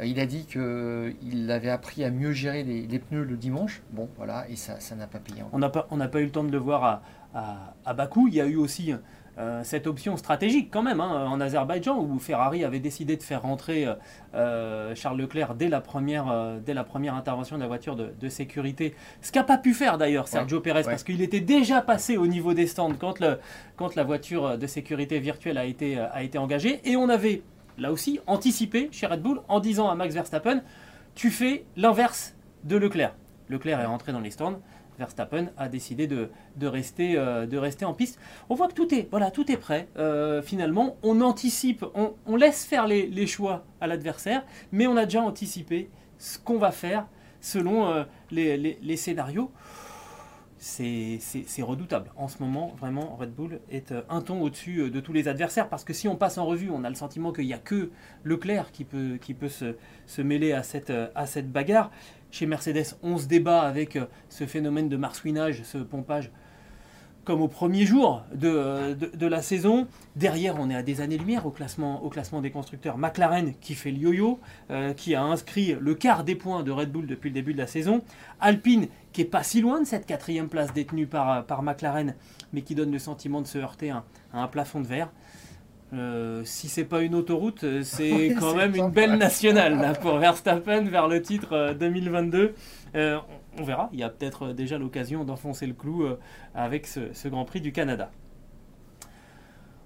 [0.00, 3.82] Euh, il a dit qu'il avait appris à mieux gérer les, pneus le dimanche.
[3.90, 5.42] Bon, voilà, et ça n'a pas payé.
[5.52, 7.02] On n'a pas, pas eu le temps de le voir
[7.34, 8.28] à, Bakou.
[8.28, 8.94] Il y a eu aussi
[9.38, 13.42] euh, cette option stratégique quand même hein, en Azerbaïdjan où Ferrari avait décidé de faire
[13.42, 13.86] rentrer
[14.34, 18.94] euh, Charles Leclerc dès la, première, dès la première intervention de la voiture de, sécurité.
[19.20, 22.54] Ce qu'a pas pu faire d'ailleurs Sergio Pérez parce qu'il était déjà passé au niveau
[22.54, 23.38] des stands quand, le,
[23.76, 26.80] quand la voiture de sécurité virtuelle a été, a été engagée.
[26.84, 27.42] Et on avait
[27.78, 30.62] là aussi, anticiper chez Red Bull en disant à Max Verstappen
[31.14, 33.14] tu fais l'inverse de Leclerc.
[33.48, 34.60] Leclerc est rentré dans les stands.
[34.98, 36.28] Verstappen a décidé de,
[36.60, 38.18] rester, euh, de rester en piste.
[38.48, 39.88] On voit que tout est, voilà, tout est prêt.
[39.96, 45.22] Euh, finalement, on anticipe, on, laisse faire les, choix à l'adversaire, mais on a déjà
[45.22, 47.06] anticipé ce qu'on va faire
[47.40, 49.50] selon euh, les, scénarios
[50.62, 52.12] c'est redoutable.
[52.16, 55.26] En ce moment, vraiment, Red Bull est euh, un ton au-dessus euh, de tous les
[55.26, 57.58] adversaires parce que si on passe en revue, on a le sentiment qu'il n'y a
[57.58, 57.90] que
[58.22, 59.74] Leclerc qui peut, qui peut se,
[60.22, 61.90] mêler à cette, euh, à cette bagarre.
[62.30, 63.98] Chez Mercedes, on se débat avec
[64.28, 66.30] ce phénomène de marsouinage, ce pompage
[67.24, 69.86] comme au premier jour de, de, la saison.
[70.16, 72.98] Derrière, on est à des années-lumière au classement, au classement des constructeurs.
[72.98, 76.90] McLaren qui fait le yo-yo, euh, qui a inscrit le quart des points de Red
[76.90, 78.02] Bull depuis le début de la saison.
[78.40, 82.14] Alpine qui est pas si loin de cette quatrième place détenue par, par McLaren,
[82.52, 85.10] mais qui donne le sentiment de se heurter à, un plafond de verre.
[85.92, 90.16] Euh, si c'est pas une autoroute, euh, c'est quand même une belle nationale là, pour
[90.16, 92.54] Verstappen vers le titre 2022.
[93.58, 93.88] On verra.
[93.92, 96.06] Il y a peut-être déjà l'occasion d'enfoncer le clou
[96.54, 98.10] avec ce Grand Prix du Canada.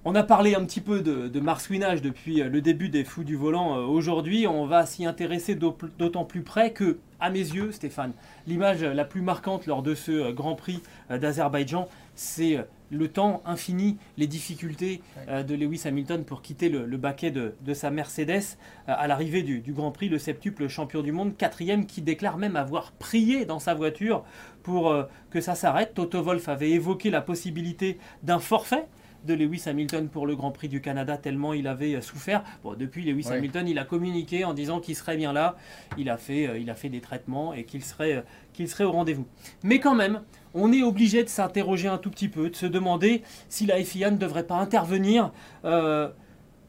[0.09, 3.35] On a parlé un petit peu de, marsouinage depuis euh, le début des Fous du
[3.35, 3.77] Volant.
[3.77, 8.13] Euh, aujourd'hui, on va s'y intéresser d'autant plus près que, à mes yeux, Stéphane,
[8.47, 13.99] l'image la plus marquante lors de ce euh, Grand Prix d'Azerbaïdjan, c'est le temps infini,
[14.17, 19.61] les difficultés de Lewis Hamilton pour quitter le, baquet de, sa Mercedes à l'arrivée du,
[19.61, 23.59] du, Grand Prix, le septuple champion du monde, quatrième, qui déclare même avoir prié dans
[23.59, 24.25] sa voiture
[24.63, 24.95] pour
[25.31, 25.95] que ça s'arrête.
[25.95, 28.87] Toto Wolff avait évoqué la possibilité d'un forfait
[29.27, 32.43] de Lewis Hamilton pour le Grand Prix du Canada tellement il avait euh, souffert.
[32.63, 35.57] Bon, depuis Lewis Hamilton, il a communiqué en disant qu'il serait bien là.
[35.99, 38.85] Il a fait, euh, il a fait des traitements et qu'il serait, euh, qu'il serait
[38.85, 39.27] au rendez-vous.
[39.63, 40.23] Mais quand même,
[40.55, 44.11] on est obligé de s'interroger un tout petit peu, de se demander si la FIA
[44.11, 45.33] ne devrait pas intervenir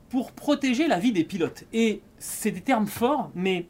[0.10, 1.64] pour protéger la vie des pilotes.
[1.72, 3.68] Et c'est des termes forts, mais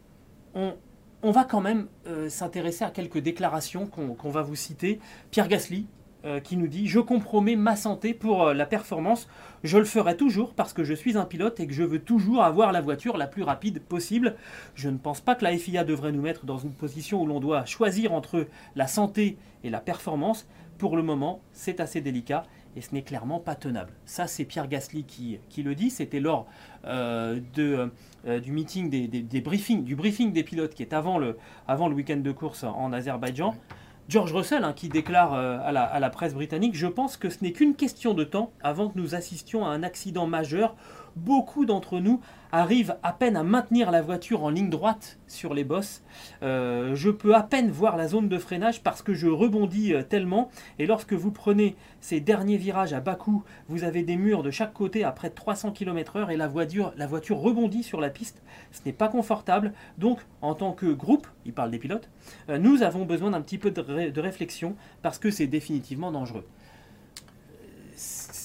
[0.55, 0.73] on,
[1.21, 1.87] on va quand même
[2.29, 4.99] s'intéresser à quelques déclarations qu'on va vous citer.
[5.29, 5.85] Pierre Gasly,
[6.25, 9.27] euh, qui nous dit Je compromets ma santé pour euh, la performance.
[9.63, 12.43] Je le ferai toujours parce que je suis un pilote et que je veux toujours
[12.43, 14.35] avoir la voiture la plus rapide possible.
[14.73, 17.39] Je ne pense pas que la FIA devrait nous mettre dans une position où l'on
[17.39, 20.47] doit choisir entre la santé et la performance.
[20.79, 22.43] Pour le moment, c'est assez délicat
[22.75, 23.93] et ce n'est clairement pas tenable.
[24.05, 25.91] Ça, c'est Pierre Gasly qui, le dit.
[25.91, 26.47] C'était lors
[26.85, 27.91] euh, de,
[28.39, 32.17] du meeting des, briefings, du briefing des pilotes qui est avant le, avant le week-end
[32.17, 33.55] de course en Azerbaïdjan.
[34.09, 37.51] George Russell, hein, qui déclare euh, à, la, presse britannique, je pense que ce n'est
[37.51, 40.75] qu'une question de temps avant que nous assistions à un accident majeur.
[41.17, 45.63] Beaucoup d'entre nous arrivent à peine à maintenir la voiture en ligne droite sur les
[45.63, 46.03] bosses.
[46.43, 50.03] Euh, je peux à peine voir la zone de freinage parce que je rebondis euh,
[50.03, 50.51] tellement.
[50.77, 54.73] Et lorsque vous prenez ces derniers virages à Bakou, vous avez des murs de chaque
[54.73, 58.43] côté à près de 300 km/h et la voiture, la voiture rebondit sur la piste.
[58.71, 59.73] Ce n'est pas confortable.
[59.97, 62.09] Donc, en tant que groupe, il parle des pilotes,
[62.49, 66.45] euh, nous avons besoin d'un petit peu de, réflexion parce que c'est définitivement dangereux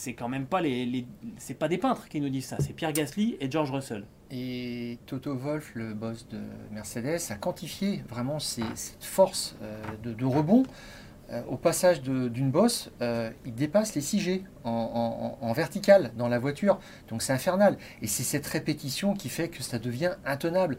[0.03, 1.07] c'est quand même pas les,
[1.39, 4.05] c'est pas des peintres qui nous disent ça, c'est Pierre Gasly et George Russell.
[4.33, 6.41] Et Toto Wolff, le boss de
[6.73, 10.65] Mercedes, a quantifié vraiment cette force euh, de, rebond.
[11.31, 16.39] Euh, au passage d'une bosse, euh, il dépasse les 6 G en, vertical dans la
[16.39, 16.79] voiture.
[17.09, 17.77] Donc c'est infernal.
[18.01, 20.79] Et c'est cette répétition qui fait que ça devient intenable.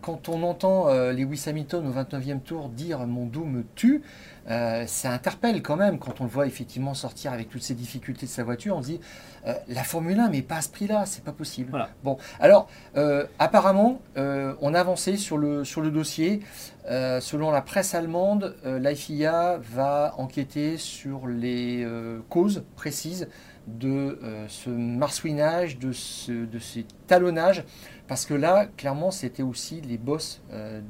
[0.00, 4.02] quand on entend Lewis Hamilton au 29e tour dire Mon dos me tue,
[4.48, 8.26] euh, ça interpelle quand même quand on le voit effectivement sortir avec toutes ces difficultés
[8.26, 8.76] de sa voiture.
[8.76, 9.00] On se dit
[9.46, 11.86] euh, la Formule 1, mais pas à ce prix-là, c'est pas possible.
[12.04, 16.40] Bon, alors euh, apparemment, on a avancé sur le, sur le dossier.
[16.88, 21.86] Selon la presse allemande, l'IFIA va enquêter sur les
[22.28, 23.28] causes précises
[23.66, 24.18] de
[24.48, 27.64] ce marsouinage, de, ce, de ces talonnages,
[28.06, 30.42] parce que là, clairement, c'était aussi les boss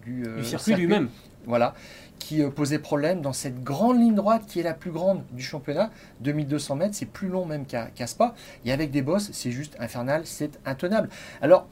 [0.04, 1.08] du, du circuit lui-même.
[1.46, 1.74] Voilà
[2.18, 5.42] qui euh, posait problème dans cette grande ligne droite qui est la plus grande du
[5.42, 9.76] championnat, 2200 mètres, c'est plus long même qu'à Spa, et avec des bosses, c'est juste
[9.78, 11.08] infernal, c'est intenable.
[11.40, 11.68] Alors,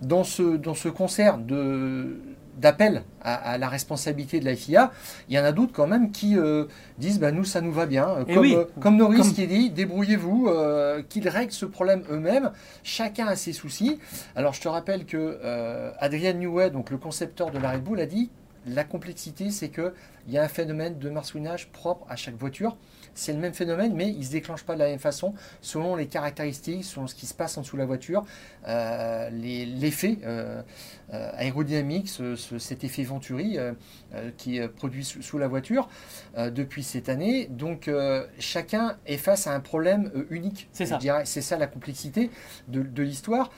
[0.00, 2.20] dans ce, dans ce concert de
[2.58, 4.92] d'appel à, la responsabilité de la FIA,
[5.28, 6.64] il y en a d'autres quand même qui euh,
[6.98, 11.02] disent bah, nous ça nous va bien, eh comme, comme Norris qui dit débrouillez-vous, euh,
[11.08, 12.50] qu'ils règlent ce problème eux-mêmes,
[12.82, 13.98] chacun a ses soucis.
[14.36, 15.38] Alors je te rappelle que
[15.98, 18.30] Adrian Newey, donc le concepteur de la Red Bull, a dit
[18.66, 19.92] la complexité, c'est qu'il
[20.28, 22.76] y a un phénomène de marsouinage propre à chaque voiture.
[23.18, 25.96] C'est le même phénomène, mais il ne se déclenche pas de la même façon selon
[25.96, 28.24] les caractéristiques, selon ce qui se passe en dessous de la voiture,
[28.68, 30.62] euh, l'effet euh,
[31.12, 32.08] euh, aérodynamique,
[32.58, 33.58] cet effet Venturi
[34.36, 35.88] qui est produit sous, la voiture
[36.36, 37.46] depuis cette année.
[37.50, 37.90] Donc
[38.38, 40.68] chacun est face à un problème unique.
[40.72, 40.98] C'est ça.
[41.24, 42.30] C'est ça la complexité
[42.68, 43.50] de l'histoire.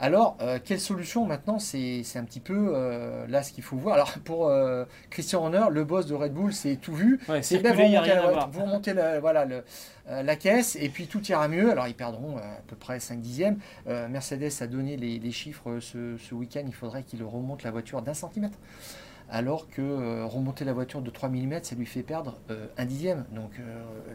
[0.00, 3.94] Alors, euh, quelle solution maintenant C'est un petit peu euh, là ce qu'il faut voir.
[3.94, 7.18] Alors, pour euh, Christian Horner, le boss de Red Bull, c'est tout vu.
[7.42, 9.46] c'est bien, vous remontez, la, voilà,
[10.06, 11.72] la caisse et puis tout ira mieux.
[11.72, 13.58] Alors, ils perdront à peu près 5 dixièmes.
[13.86, 16.62] Mercedes a donné les, chiffres ce, ce week-end.
[16.66, 18.58] Il faudrait qu'il remonte la voiture d'un centimètre
[19.30, 22.38] alors que remonter la voiture de 3 mm, ça lui fait perdre
[22.78, 23.26] un dixième.
[23.32, 23.50] Donc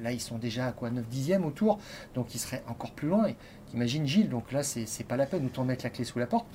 [0.02, 1.78] là, ils sont déjà à quoi 9 dixièmes autour,
[2.16, 3.28] donc il serait encore plus loin.
[3.74, 6.46] Imagine Gilles, donc là c'est pas la peine, autant mettre la clé sous la porte.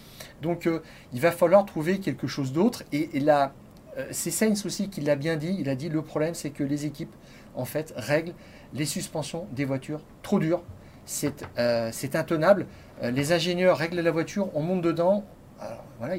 [0.40, 2.84] Donc euh, il va falloir trouver quelque chose d'autre.
[2.92, 3.52] Et, là,
[3.96, 6.62] euh, c'est Sainz aussi qui l'a bien dit, il a dit le problème c'est que
[6.62, 7.14] les équipes
[7.56, 8.34] en fait règlent
[8.72, 10.62] les suspensions des voitures trop dures.
[11.06, 12.66] C'est euh, intenable.
[13.02, 15.24] les ingénieurs règlent la voiture, on monte dedans.
[15.58, 16.14] Alors voilà,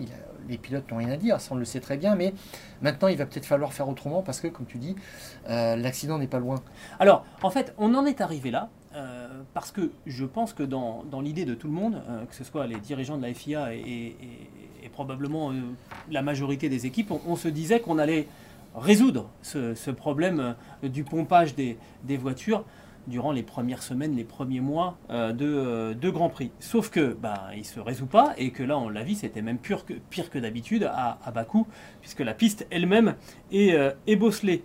[0.50, 2.34] les pilotes n'ont rien à dire, ça on le sait très bien, mais
[2.82, 4.96] maintenant il va peut-être falloir faire autrement parce que, comme tu dis,
[5.48, 6.56] l'accident n'est pas loin.
[7.00, 11.04] Alors, en fait, on en est arrivé là, euh, parce que je pense que dans,
[11.22, 14.16] l'idée de tout le monde, euh, que ce soit les dirigeants de la FIA et,
[14.94, 15.56] probablement euh,
[16.10, 18.28] la majorité des équipes, on, se disait qu'on allait
[18.76, 21.78] résoudre ce, problème du pompage des,
[22.18, 22.66] voitures
[23.08, 26.52] durant les premières semaines, les premiers mois de, de, Grand Prix.
[26.60, 29.44] Sauf que bah, il ne se résout pas et que là, on l'a vu, c'était
[29.44, 31.68] même pire que, d'habitude à, à Bakou,
[32.02, 33.16] puisque la piste elle-même
[33.52, 34.64] est, est bosselée.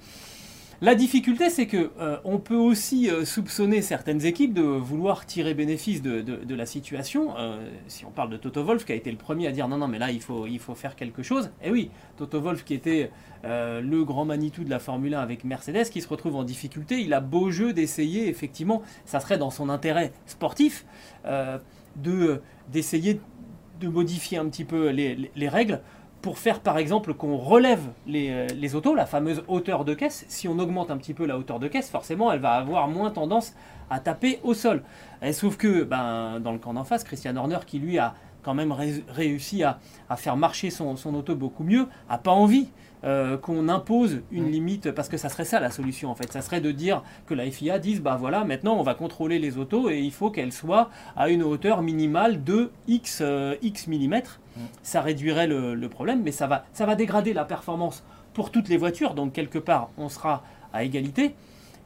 [0.80, 5.54] La difficulté, c'est que euh, on peut aussi euh, soupçonner certaines équipes de vouloir tirer
[5.54, 7.36] bénéfice de, la situation.
[7.38, 9.78] Euh, si on parle de Toto Wolf, qui a été le premier à dire non,
[9.78, 11.50] non, mais là, il faut, faire quelque chose.
[11.62, 13.10] Et eh oui, Toto Wolf, qui était
[13.44, 17.12] le grand Manitou de la Formule 1 avec Mercedes, qui se retrouve en difficulté, il
[17.12, 20.84] a beau jeu d'essayer, effectivement, ça serait dans son intérêt sportif,
[21.24, 22.40] de
[22.72, 23.20] d'essayer
[23.80, 25.80] de modifier un petit peu les règles
[26.24, 30.48] pour faire par exemple qu'on relève euh, les, autos, la fameuse hauteur de caisse, si
[30.48, 33.52] on augmente un petit peu la hauteur de caisse, forcément elle va avoir moins tendance
[33.90, 34.82] à taper au sol.
[35.20, 38.54] Et sauf que ben, dans le camp d'en face, Christian Horner qui lui a quand
[38.54, 39.78] même réussi à,
[40.16, 42.70] faire marcher son, son, auto beaucoup mieux, a pas envie
[43.04, 46.40] euh, qu'on impose une limite, parce que ça serait ça la solution en fait, ça
[46.40, 49.90] serait de dire que la FIA dise, bah voilà, maintenant on va contrôler les autos
[49.90, 54.30] et il faut qu'elles soient à une hauteur minimale de X, euh, X mm.
[54.82, 58.78] Ça réduirait le, problème, mais ça va, ça va dégrader la performance pour toutes les
[58.78, 61.34] voitures, donc quelque part on sera à égalité.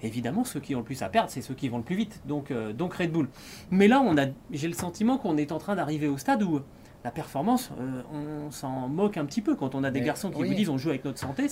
[0.03, 2.21] Évidemment, ceux qui ont le plus à perdre, c'est ceux qui vont le plus vite,
[2.25, 3.29] donc, euh, donc Red Bull.
[3.73, 6.61] Mais là, on a, j'ai le sentiment qu'on est en train d'arriver au stade où
[7.05, 10.43] la performance, euh, on s'en moque un petit peu quand on a des garçons qui
[10.43, 11.47] vous disent on joue avec notre santé.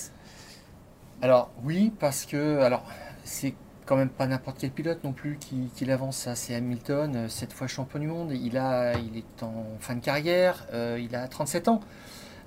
[1.23, 2.85] Alors oui, parce que alors
[3.25, 3.55] c'est
[3.87, 6.29] quand même pas n'importe quel pilote non plus qui, qui l'avance.
[6.35, 8.33] C'est Hamilton, euh, cette fois champion du monde.
[8.33, 11.81] Il, a, il est en fin de carrière, euh, il a 37 ans.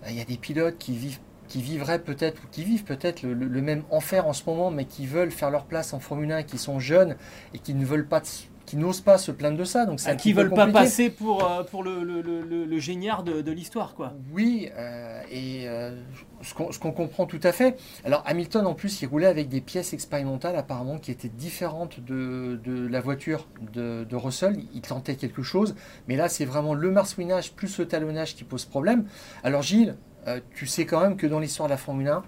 [0.08, 3.82] Il y a des pilotes qui vivent qui vivraient peut-être qui vivent peut-être le, même
[3.90, 6.80] enfer en ce moment, mais qui veulent faire leur place en Formule 1, qui sont
[6.80, 7.16] jeunes
[7.56, 8.22] et qui ne veulent pas
[8.70, 9.88] qui n'osent pas se plaindre de ça.
[9.88, 13.42] Donc c'est ah, qui veulent pas passer pour, euh, pour le, le, le, géniard de,
[13.42, 14.14] de l'histoire, quoi.
[14.32, 15.96] Oui, euh, et euh,
[16.44, 17.80] ce qu'on comprend tout à fait.
[18.06, 22.60] Alors Hamilton, en plus, il roulait avec des pièces expérimentales apparemment qui étaient différentes de,
[22.64, 24.60] de la voiture de, de, Russell.
[24.76, 25.74] Il tentait quelque chose,
[26.08, 29.06] mais là, c'est vraiment le marsouinage plus le talonnage qui pose problème.
[29.44, 29.96] Alors Gilles,
[30.28, 32.24] euh, tu sais quand même que dans l'histoire de la Formule 1,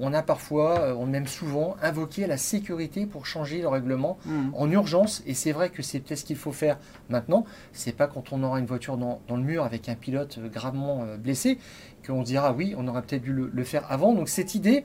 [0.00, 4.50] on a parfois, euh, on même souvent, invoqué la sécurité pour changer le règlement mm.
[4.54, 5.22] en urgence.
[5.26, 7.44] Et c'est vrai que c'est peut-être ce qu'il faut faire maintenant.
[7.72, 11.04] C'est pas quand on aura une voiture dans, le mur avec un pilote euh, gravement
[11.18, 11.58] blessé
[12.06, 14.14] qu'on dira oui, on aurait peut-être dû le, faire avant.
[14.14, 14.84] Donc cette idée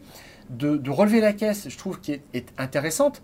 [0.49, 3.21] de, relever la caisse, je trouve qu'elle est, intéressante.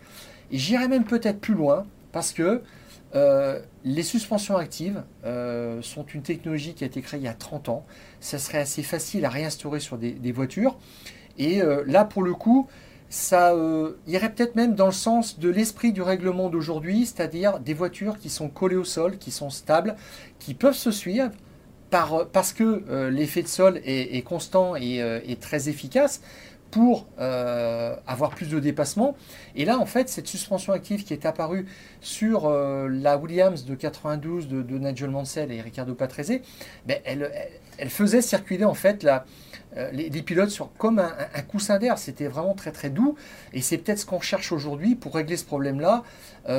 [0.51, 2.61] Et j'irai même peut-être plus loin parce que
[3.15, 7.33] euh, les suspensions actives euh, sont une technologie qui a été créée il y a
[7.33, 7.85] 30 ans.
[8.19, 10.77] Ça serait assez facile à réinstaurer sur des, voitures.
[11.37, 12.67] Et euh, là, pour le coup,
[13.09, 13.55] ça
[14.05, 18.29] irait peut-être même dans le sens de l'esprit du règlement d'aujourd'hui, c'est-à-dire des voitures qui
[18.29, 19.95] sont collées au sol, qui sont stables,
[20.37, 21.31] qui peuvent se suivre
[21.89, 26.21] par, parce que l'effet de sol est, constant et, très efficace
[26.71, 29.15] pour euh, avoir plus de dépassement.
[29.55, 31.65] Et là, en fait, cette suspension active qui est apparue
[32.01, 36.39] sur euh, la Williams de 92 de, Nigel Mansell et Ricardo Patrese,
[36.85, 37.31] ben, elle,
[37.77, 39.25] elle, faisait circuler en fait la,
[39.77, 41.97] euh, les, pilotes sur comme un, coussin d'air.
[41.97, 43.15] C'était vraiment très très doux.
[43.53, 46.03] Et c'est peut-être ce qu'on cherche aujourd'hui pour régler ce problème-là,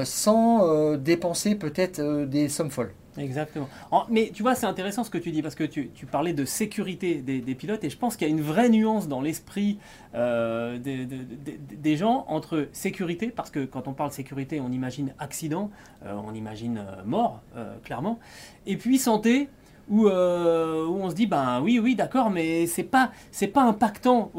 [0.04, 2.92] sans dépenser peut-être des sommes folles.
[3.18, 3.68] Exactement.
[4.08, 7.16] mais tu vois, c'est intéressant ce que tu dis parce que tu, parlais de sécurité
[7.16, 9.78] des, pilotes et je pense qu'il y a une vraie nuance dans l'esprit
[10.14, 15.70] euh, des, gens entre sécurité, parce que quand on parle sécurité, on imagine accident,
[16.04, 17.42] euh, on imagine euh, mort,
[17.84, 18.18] clairement,
[18.66, 19.48] et puis santé,
[19.90, 24.30] où, on se dit ben oui oui d'accord mais c'est pas c'est pas impactant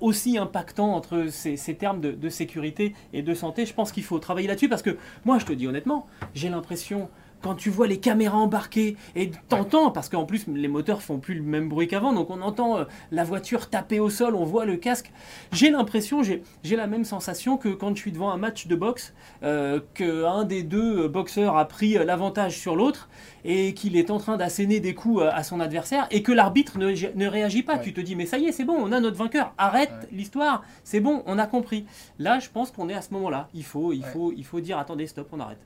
[0.00, 3.66] aussi impactant entre ces, ces termes de, de, sécurité et de santé.
[3.66, 7.08] Je pense qu'il faut travailler là-dessus parce que moi je te dis honnêtement j'ai l'impression
[7.42, 11.34] quand tu vois les caméras embarquées et t'entends, parce qu'en plus les moteurs font plus
[11.34, 14.64] le même bruit qu'avant, donc on entend euh, la voiture taper au sol, on voit
[14.64, 15.12] le casque.
[15.52, 16.42] J'ai l'impression, j'ai
[16.76, 20.62] la même sensation que quand je suis devant un match de boxe, euh, qu'un des
[20.62, 23.08] deux euh, boxeurs a pris l'avantage sur l'autre
[23.44, 27.26] et qu'il est en train d'asséner des coups à son adversaire et que l'arbitre ne,
[27.26, 27.78] réagit pas.
[27.78, 30.64] Tu te dis, mais ça y est, c'est bon, on a notre vainqueur, arrête l'histoire,
[30.84, 31.86] c'est bon, on a compris.
[32.18, 33.48] Là, je pense qu'on est à ce moment-là.
[33.54, 35.58] Il faut, il, faut, il faut dire, attendez, stop, on arrête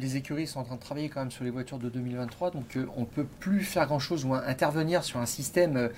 [0.00, 2.76] les écuries sont en train de travailler quand même sur les voitures de 2023, donc
[2.76, 5.88] euh, on ne peut plus faire grand-chose ou intervenir sur un système, euh,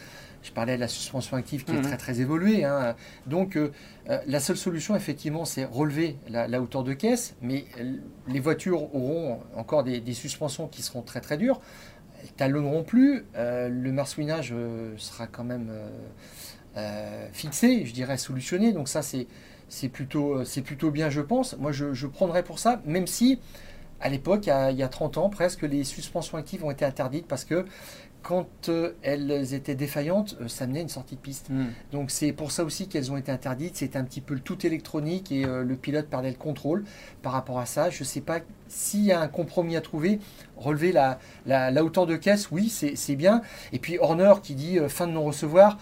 [0.43, 1.83] je parlais de la suspension active qui est mhm.
[1.83, 2.97] très très évoluée, hein.
[3.27, 3.71] donc euh,
[4.27, 7.65] la seule solution effectivement c'est relever la, hauteur de caisse, mais
[8.27, 11.61] les voitures auront encore des, suspensions qui seront très très dures,
[12.23, 14.53] elles talonneront plus, le marsouinage
[14.97, 15.71] sera quand même
[17.33, 19.29] fixé, je dirais solutionné, donc ça c'est
[19.69, 21.57] c'est plutôt, plutôt bien, je pense.
[21.57, 23.41] Moi, je, je prendrais pour ça, même si
[24.03, 27.45] à l'époque, il, y a 30 ans presque, les suspensions actives ont été interdites parce
[27.45, 27.65] que
[28.23, 31.51] quand euh, elles étaient défaillantes, euh, ça menait à une sortie de piste.
[31.51, 31.67] Hmm.
[31.91, 33.77] Donc c'est pour ça aussi qu'elles ont été interdites.
[33.77, 36.85] C'était un petit peu le tout électronique et euh, le pilote perdait le contrôle
[37.23, 37.91] par rapport à ça.
[37.91, 40.21] Je ne sais pas s'il y a un compromis à trouver.
[40.57, 43.43] Relever la, la, la hauteur de caisse, oui, c'est bien.
[43.73, 45.79] Et puis Horner qui dit fin de non-recevoir.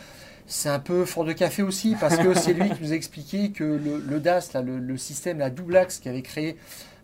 [0.47, 3.51] C'est un peu fort de café aussi parce que c'est lui qui nous a expliqué
[3.51, 6.57] que le, le DAS, là, le, le système, la double axe qu'avait créé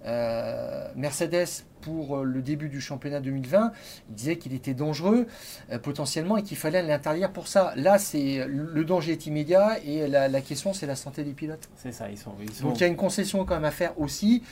[0.06, 3.72] euh, Mercedes pour euh, le début du championnat 2020,
[4.08, 5.26] il disait qu'il était dangereux
[5.72, 7.72] euh, potentiellement et qu'il fallait l'interdire pour ça.
[7.76, 11.68] Là, c'est le danger est immédiat et la, la question c'est la santé des pilotes.
[11.76, 12.32] C'est ça, ils sont.
[12.40, 12.68] Ils sont...
[12.68, 14.42] Donc il y a une concession quand même à faire aussi.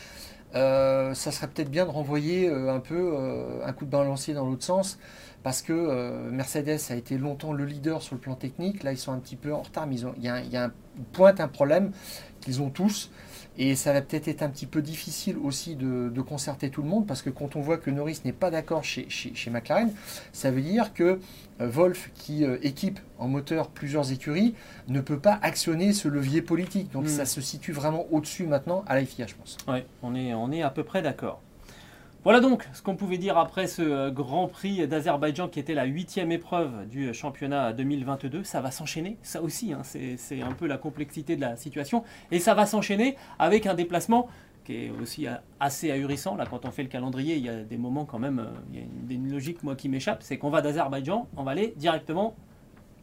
[0.55, 3.17] Euh, ça serait peut-être bien de renvoyer un peu
[3.65, 4.99] un coup de balancier dans l'autre sens
[5.43, 8.83] parce que Mercedes a été longtemps le leader sur le plan technique.
[8.83, 10.57] Là, ils sont un petit peu en retard, mais il y a, un- il y
[10.57, 10.73] a un,
[11.13, 11.91] pointe un problème
[12.41, 13.11] qu'ils ont tous.
[13.57, 16.89] Et ça va peut-être être un petit peu difficile aussi de, de concerter tout le
[16.89, 19.93] monde parce que quand on voit que Norris n'est pas d'accord chez, chez, chez McLaren,
[20.33, 21.21] ça veut dire que
[21.61, 24.55] euh, Wolf, qui euh, équipe en moteur plusieurs écuries,
[24.89, 26.91] ne peut pas actionner ce levier politique.
[26.93, 27.09] Donc Mm.
[27.09, 29.57] ça se situe vraiment au-dessus maintenant à la FIA, je pense.
[30.03, 31.41] On est, on est à peu près d'accord.
[32.25, 35.85] Voilà donc ce qu'on pouvait dire après ce euh, Grand Prix d'Azerbaïdjan qui était la
[35.85, 38.45] huitième épreuve du championnat 2022.
[38.45, 42.03] Ça va s'enchaîner, ça aussi, hein, c'est un peu la complexité de la situation.
[42.31, 44.27] Et ça va s'enchaîner avec un déplacement
[44.65, 46.35] qui est aussi euh, assez ahurissant.
[46.35, 48.79] Là, quand on fait le calendrier, il y a des moments quand même, euh, il
[48.79, 51.75] y a une, une logique moi qui m'échappe, c'est qu'on va d'Azerbaïdjan, on va aller
[51.77, 52.35] directement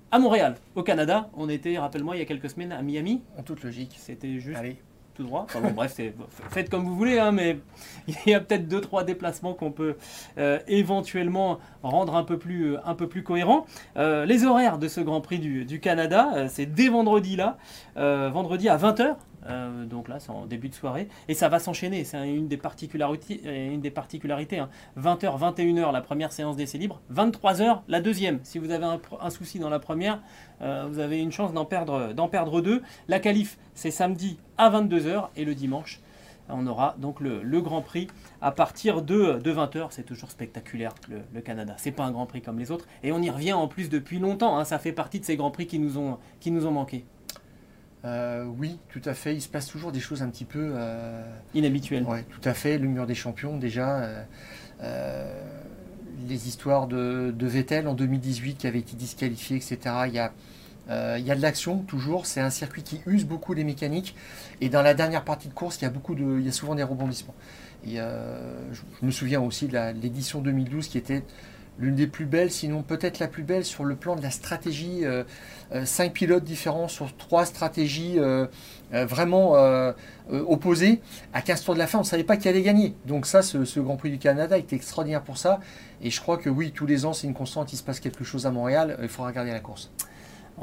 [0.10, 1.30] à Montréal, au Canada.
[1.36, 3.22] On était, rappelle-moi, il y a quelques semaines à Miami.
[3.38, 3.96] En toute logique.
[4.00, 4.78] C'était juste Allez.
[5.14, 5.48] Tout droit.
[5.76, 6.00] Bref,
[6.50, 7.60] faites comme vous voulez, hein, mais
[8.08, 9.96] il y a peut-être deux trois déplacements qu'on peut
[10.38, 13.66] euh, éventuellement rendre un peu plus, euh, un.
[13.98, 17.58] Euh, les horaires de ce Grand Prix du, du Canada, c'est dès vendredi là,
[17.96, 19.16] vendredi à 20h.
[19.86, 21.08] Donc là, c'est en début de soirée.
[21.28, 22.04] Et ça va s'enchaîner.
[22.04, 23.42] C'est une des particularités.
[23.46, 24.70] euh, Une des particularités hein.
[25.00, 27.02] 20h, 21h, la première séance d'essai libre.
[27.14, 28.40] 23h, la deuxième.
[28.44, 30.22] Si vous avez un, souci dans la première,
[30.62, 32.82] euh, vous avez une chance d'en perdre, deux.
[33.08, 35.30] La qualif, c'est samedi à 22h.
[35.36, 36.00] Et le dimanche,
[36.50, 38.08] on aura donc le, Grand Prix
[38.42, 39.88] à partir de, de 20h.
[39.92, 41.76] C'est toujours spectaculaire, le, le Canada.
[41.78, 42.86] C'est pas un Grand Prix comme les autres.
[43.04, 44.58] Et on y revient en plus depuis longtemps.
[44.58, 44.66] hein.
[44.66, 47.06] Ça fait partie de ces Grands Prix qui nous ont, qui nous ont manqué.
[48.04, 49.36] Euh, oui, tout à fait.
[49.36, 50.74] Il se passe toujours des choses un petit peu.
[50.76, 51.24] euh,
[51.54, 52.04] Inhabituel.
[52.04, 52.78] Ouais, tout à fait.
[52.78, 54.10] Le mur des champions, déjà.
[54.82, 55.44] euh,
[56.28, 59.80] les histoires de, de Vettel en 2018 qui avait été disqualifié, etc.
[60.08, 60.32] Il y a,
[61.18, 62.26] il y a de l'action toujours.
[62.26, 64.16] C'est un circuit qui use beaucoup les mécaniques.
[64.60, 66.52] Et dans la dernière partie de course, il y a, beaucoup de, il y a
[66.52, 67.36] souvent des rebondissements.
[67.86, 71.24] Et je, je me souviens aussi de l'édition 2012 qui était
[71.80, 75.06] l'une des plus belles, sinon peut-être la plus belle sur le plan de la stratégie.
[75.06, 75.24] euh,
[75.74, 78.46] euh, cinq pilotes différents sur trois stratégies euh,
[78.92, 79.54] vraiment
[80.30, 81.02] opposées.
[81.34, 82.94] À 15 tours de la fin, on ne savait pas qui allait gagner.
[83.06, 85.62] Donc ça, ce, ce Grand Prix du Canada était extraordinaire pour ça.
[86.02, 87.72] Et je crois que oui, tous les ans, c'est une constante.
[87.72, 88.98] Il se passe quelque chose à Montréal.
[89.02, 89.92] Il faudra regarder la course.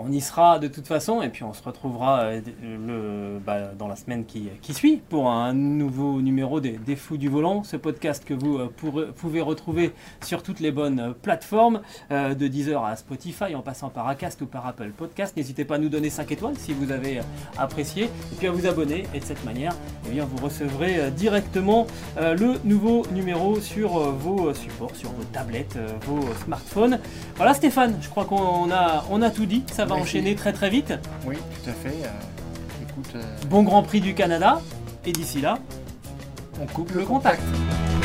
[0.00, 3.96] On y sera de toute façon et puis on se retrouvera euh, bah, dans la
[3.96, 8.58] semaine qui, suit pour un nouveau numéro des, Fous du Volant, ce podcast que vous
[8.58, 9.92] euh, pourrez- pouvez retrouver
[10.24, 11.80] sur toutes les bonnes euh, plateformes,
[12.12, 15.36] euh, de Deezer à Spotify en passant par Acast ou par Apple Podcast.
[15.36, 17.22] N'hésitez pas à nous donner 5 étoiles si vous avez euh,
[17.58, 19.74] apprécié et puis à vous abonner et de cette manière
[20.06, 21.86] eh bien, vous recevrez euh, directement
[22.18, 26.98] euh, le nouveau numéro sur euh, vos supports, sur vos tablettes, euh, vos smartphones.
[27.36, 30.92] Voilà Stéphane, je crois qu'on a, tout dit, va enchaîner très très vite.
[31.26, 31.96] Oui, tout à fait.
[32.04, 34.60] euh, écoute, euh, Bon Grand Prix du Canada,
[35.04, 35.58] et d'ici là,
[36.60, 37.40] on coupe le contact.
[37.42, 37.97] contact.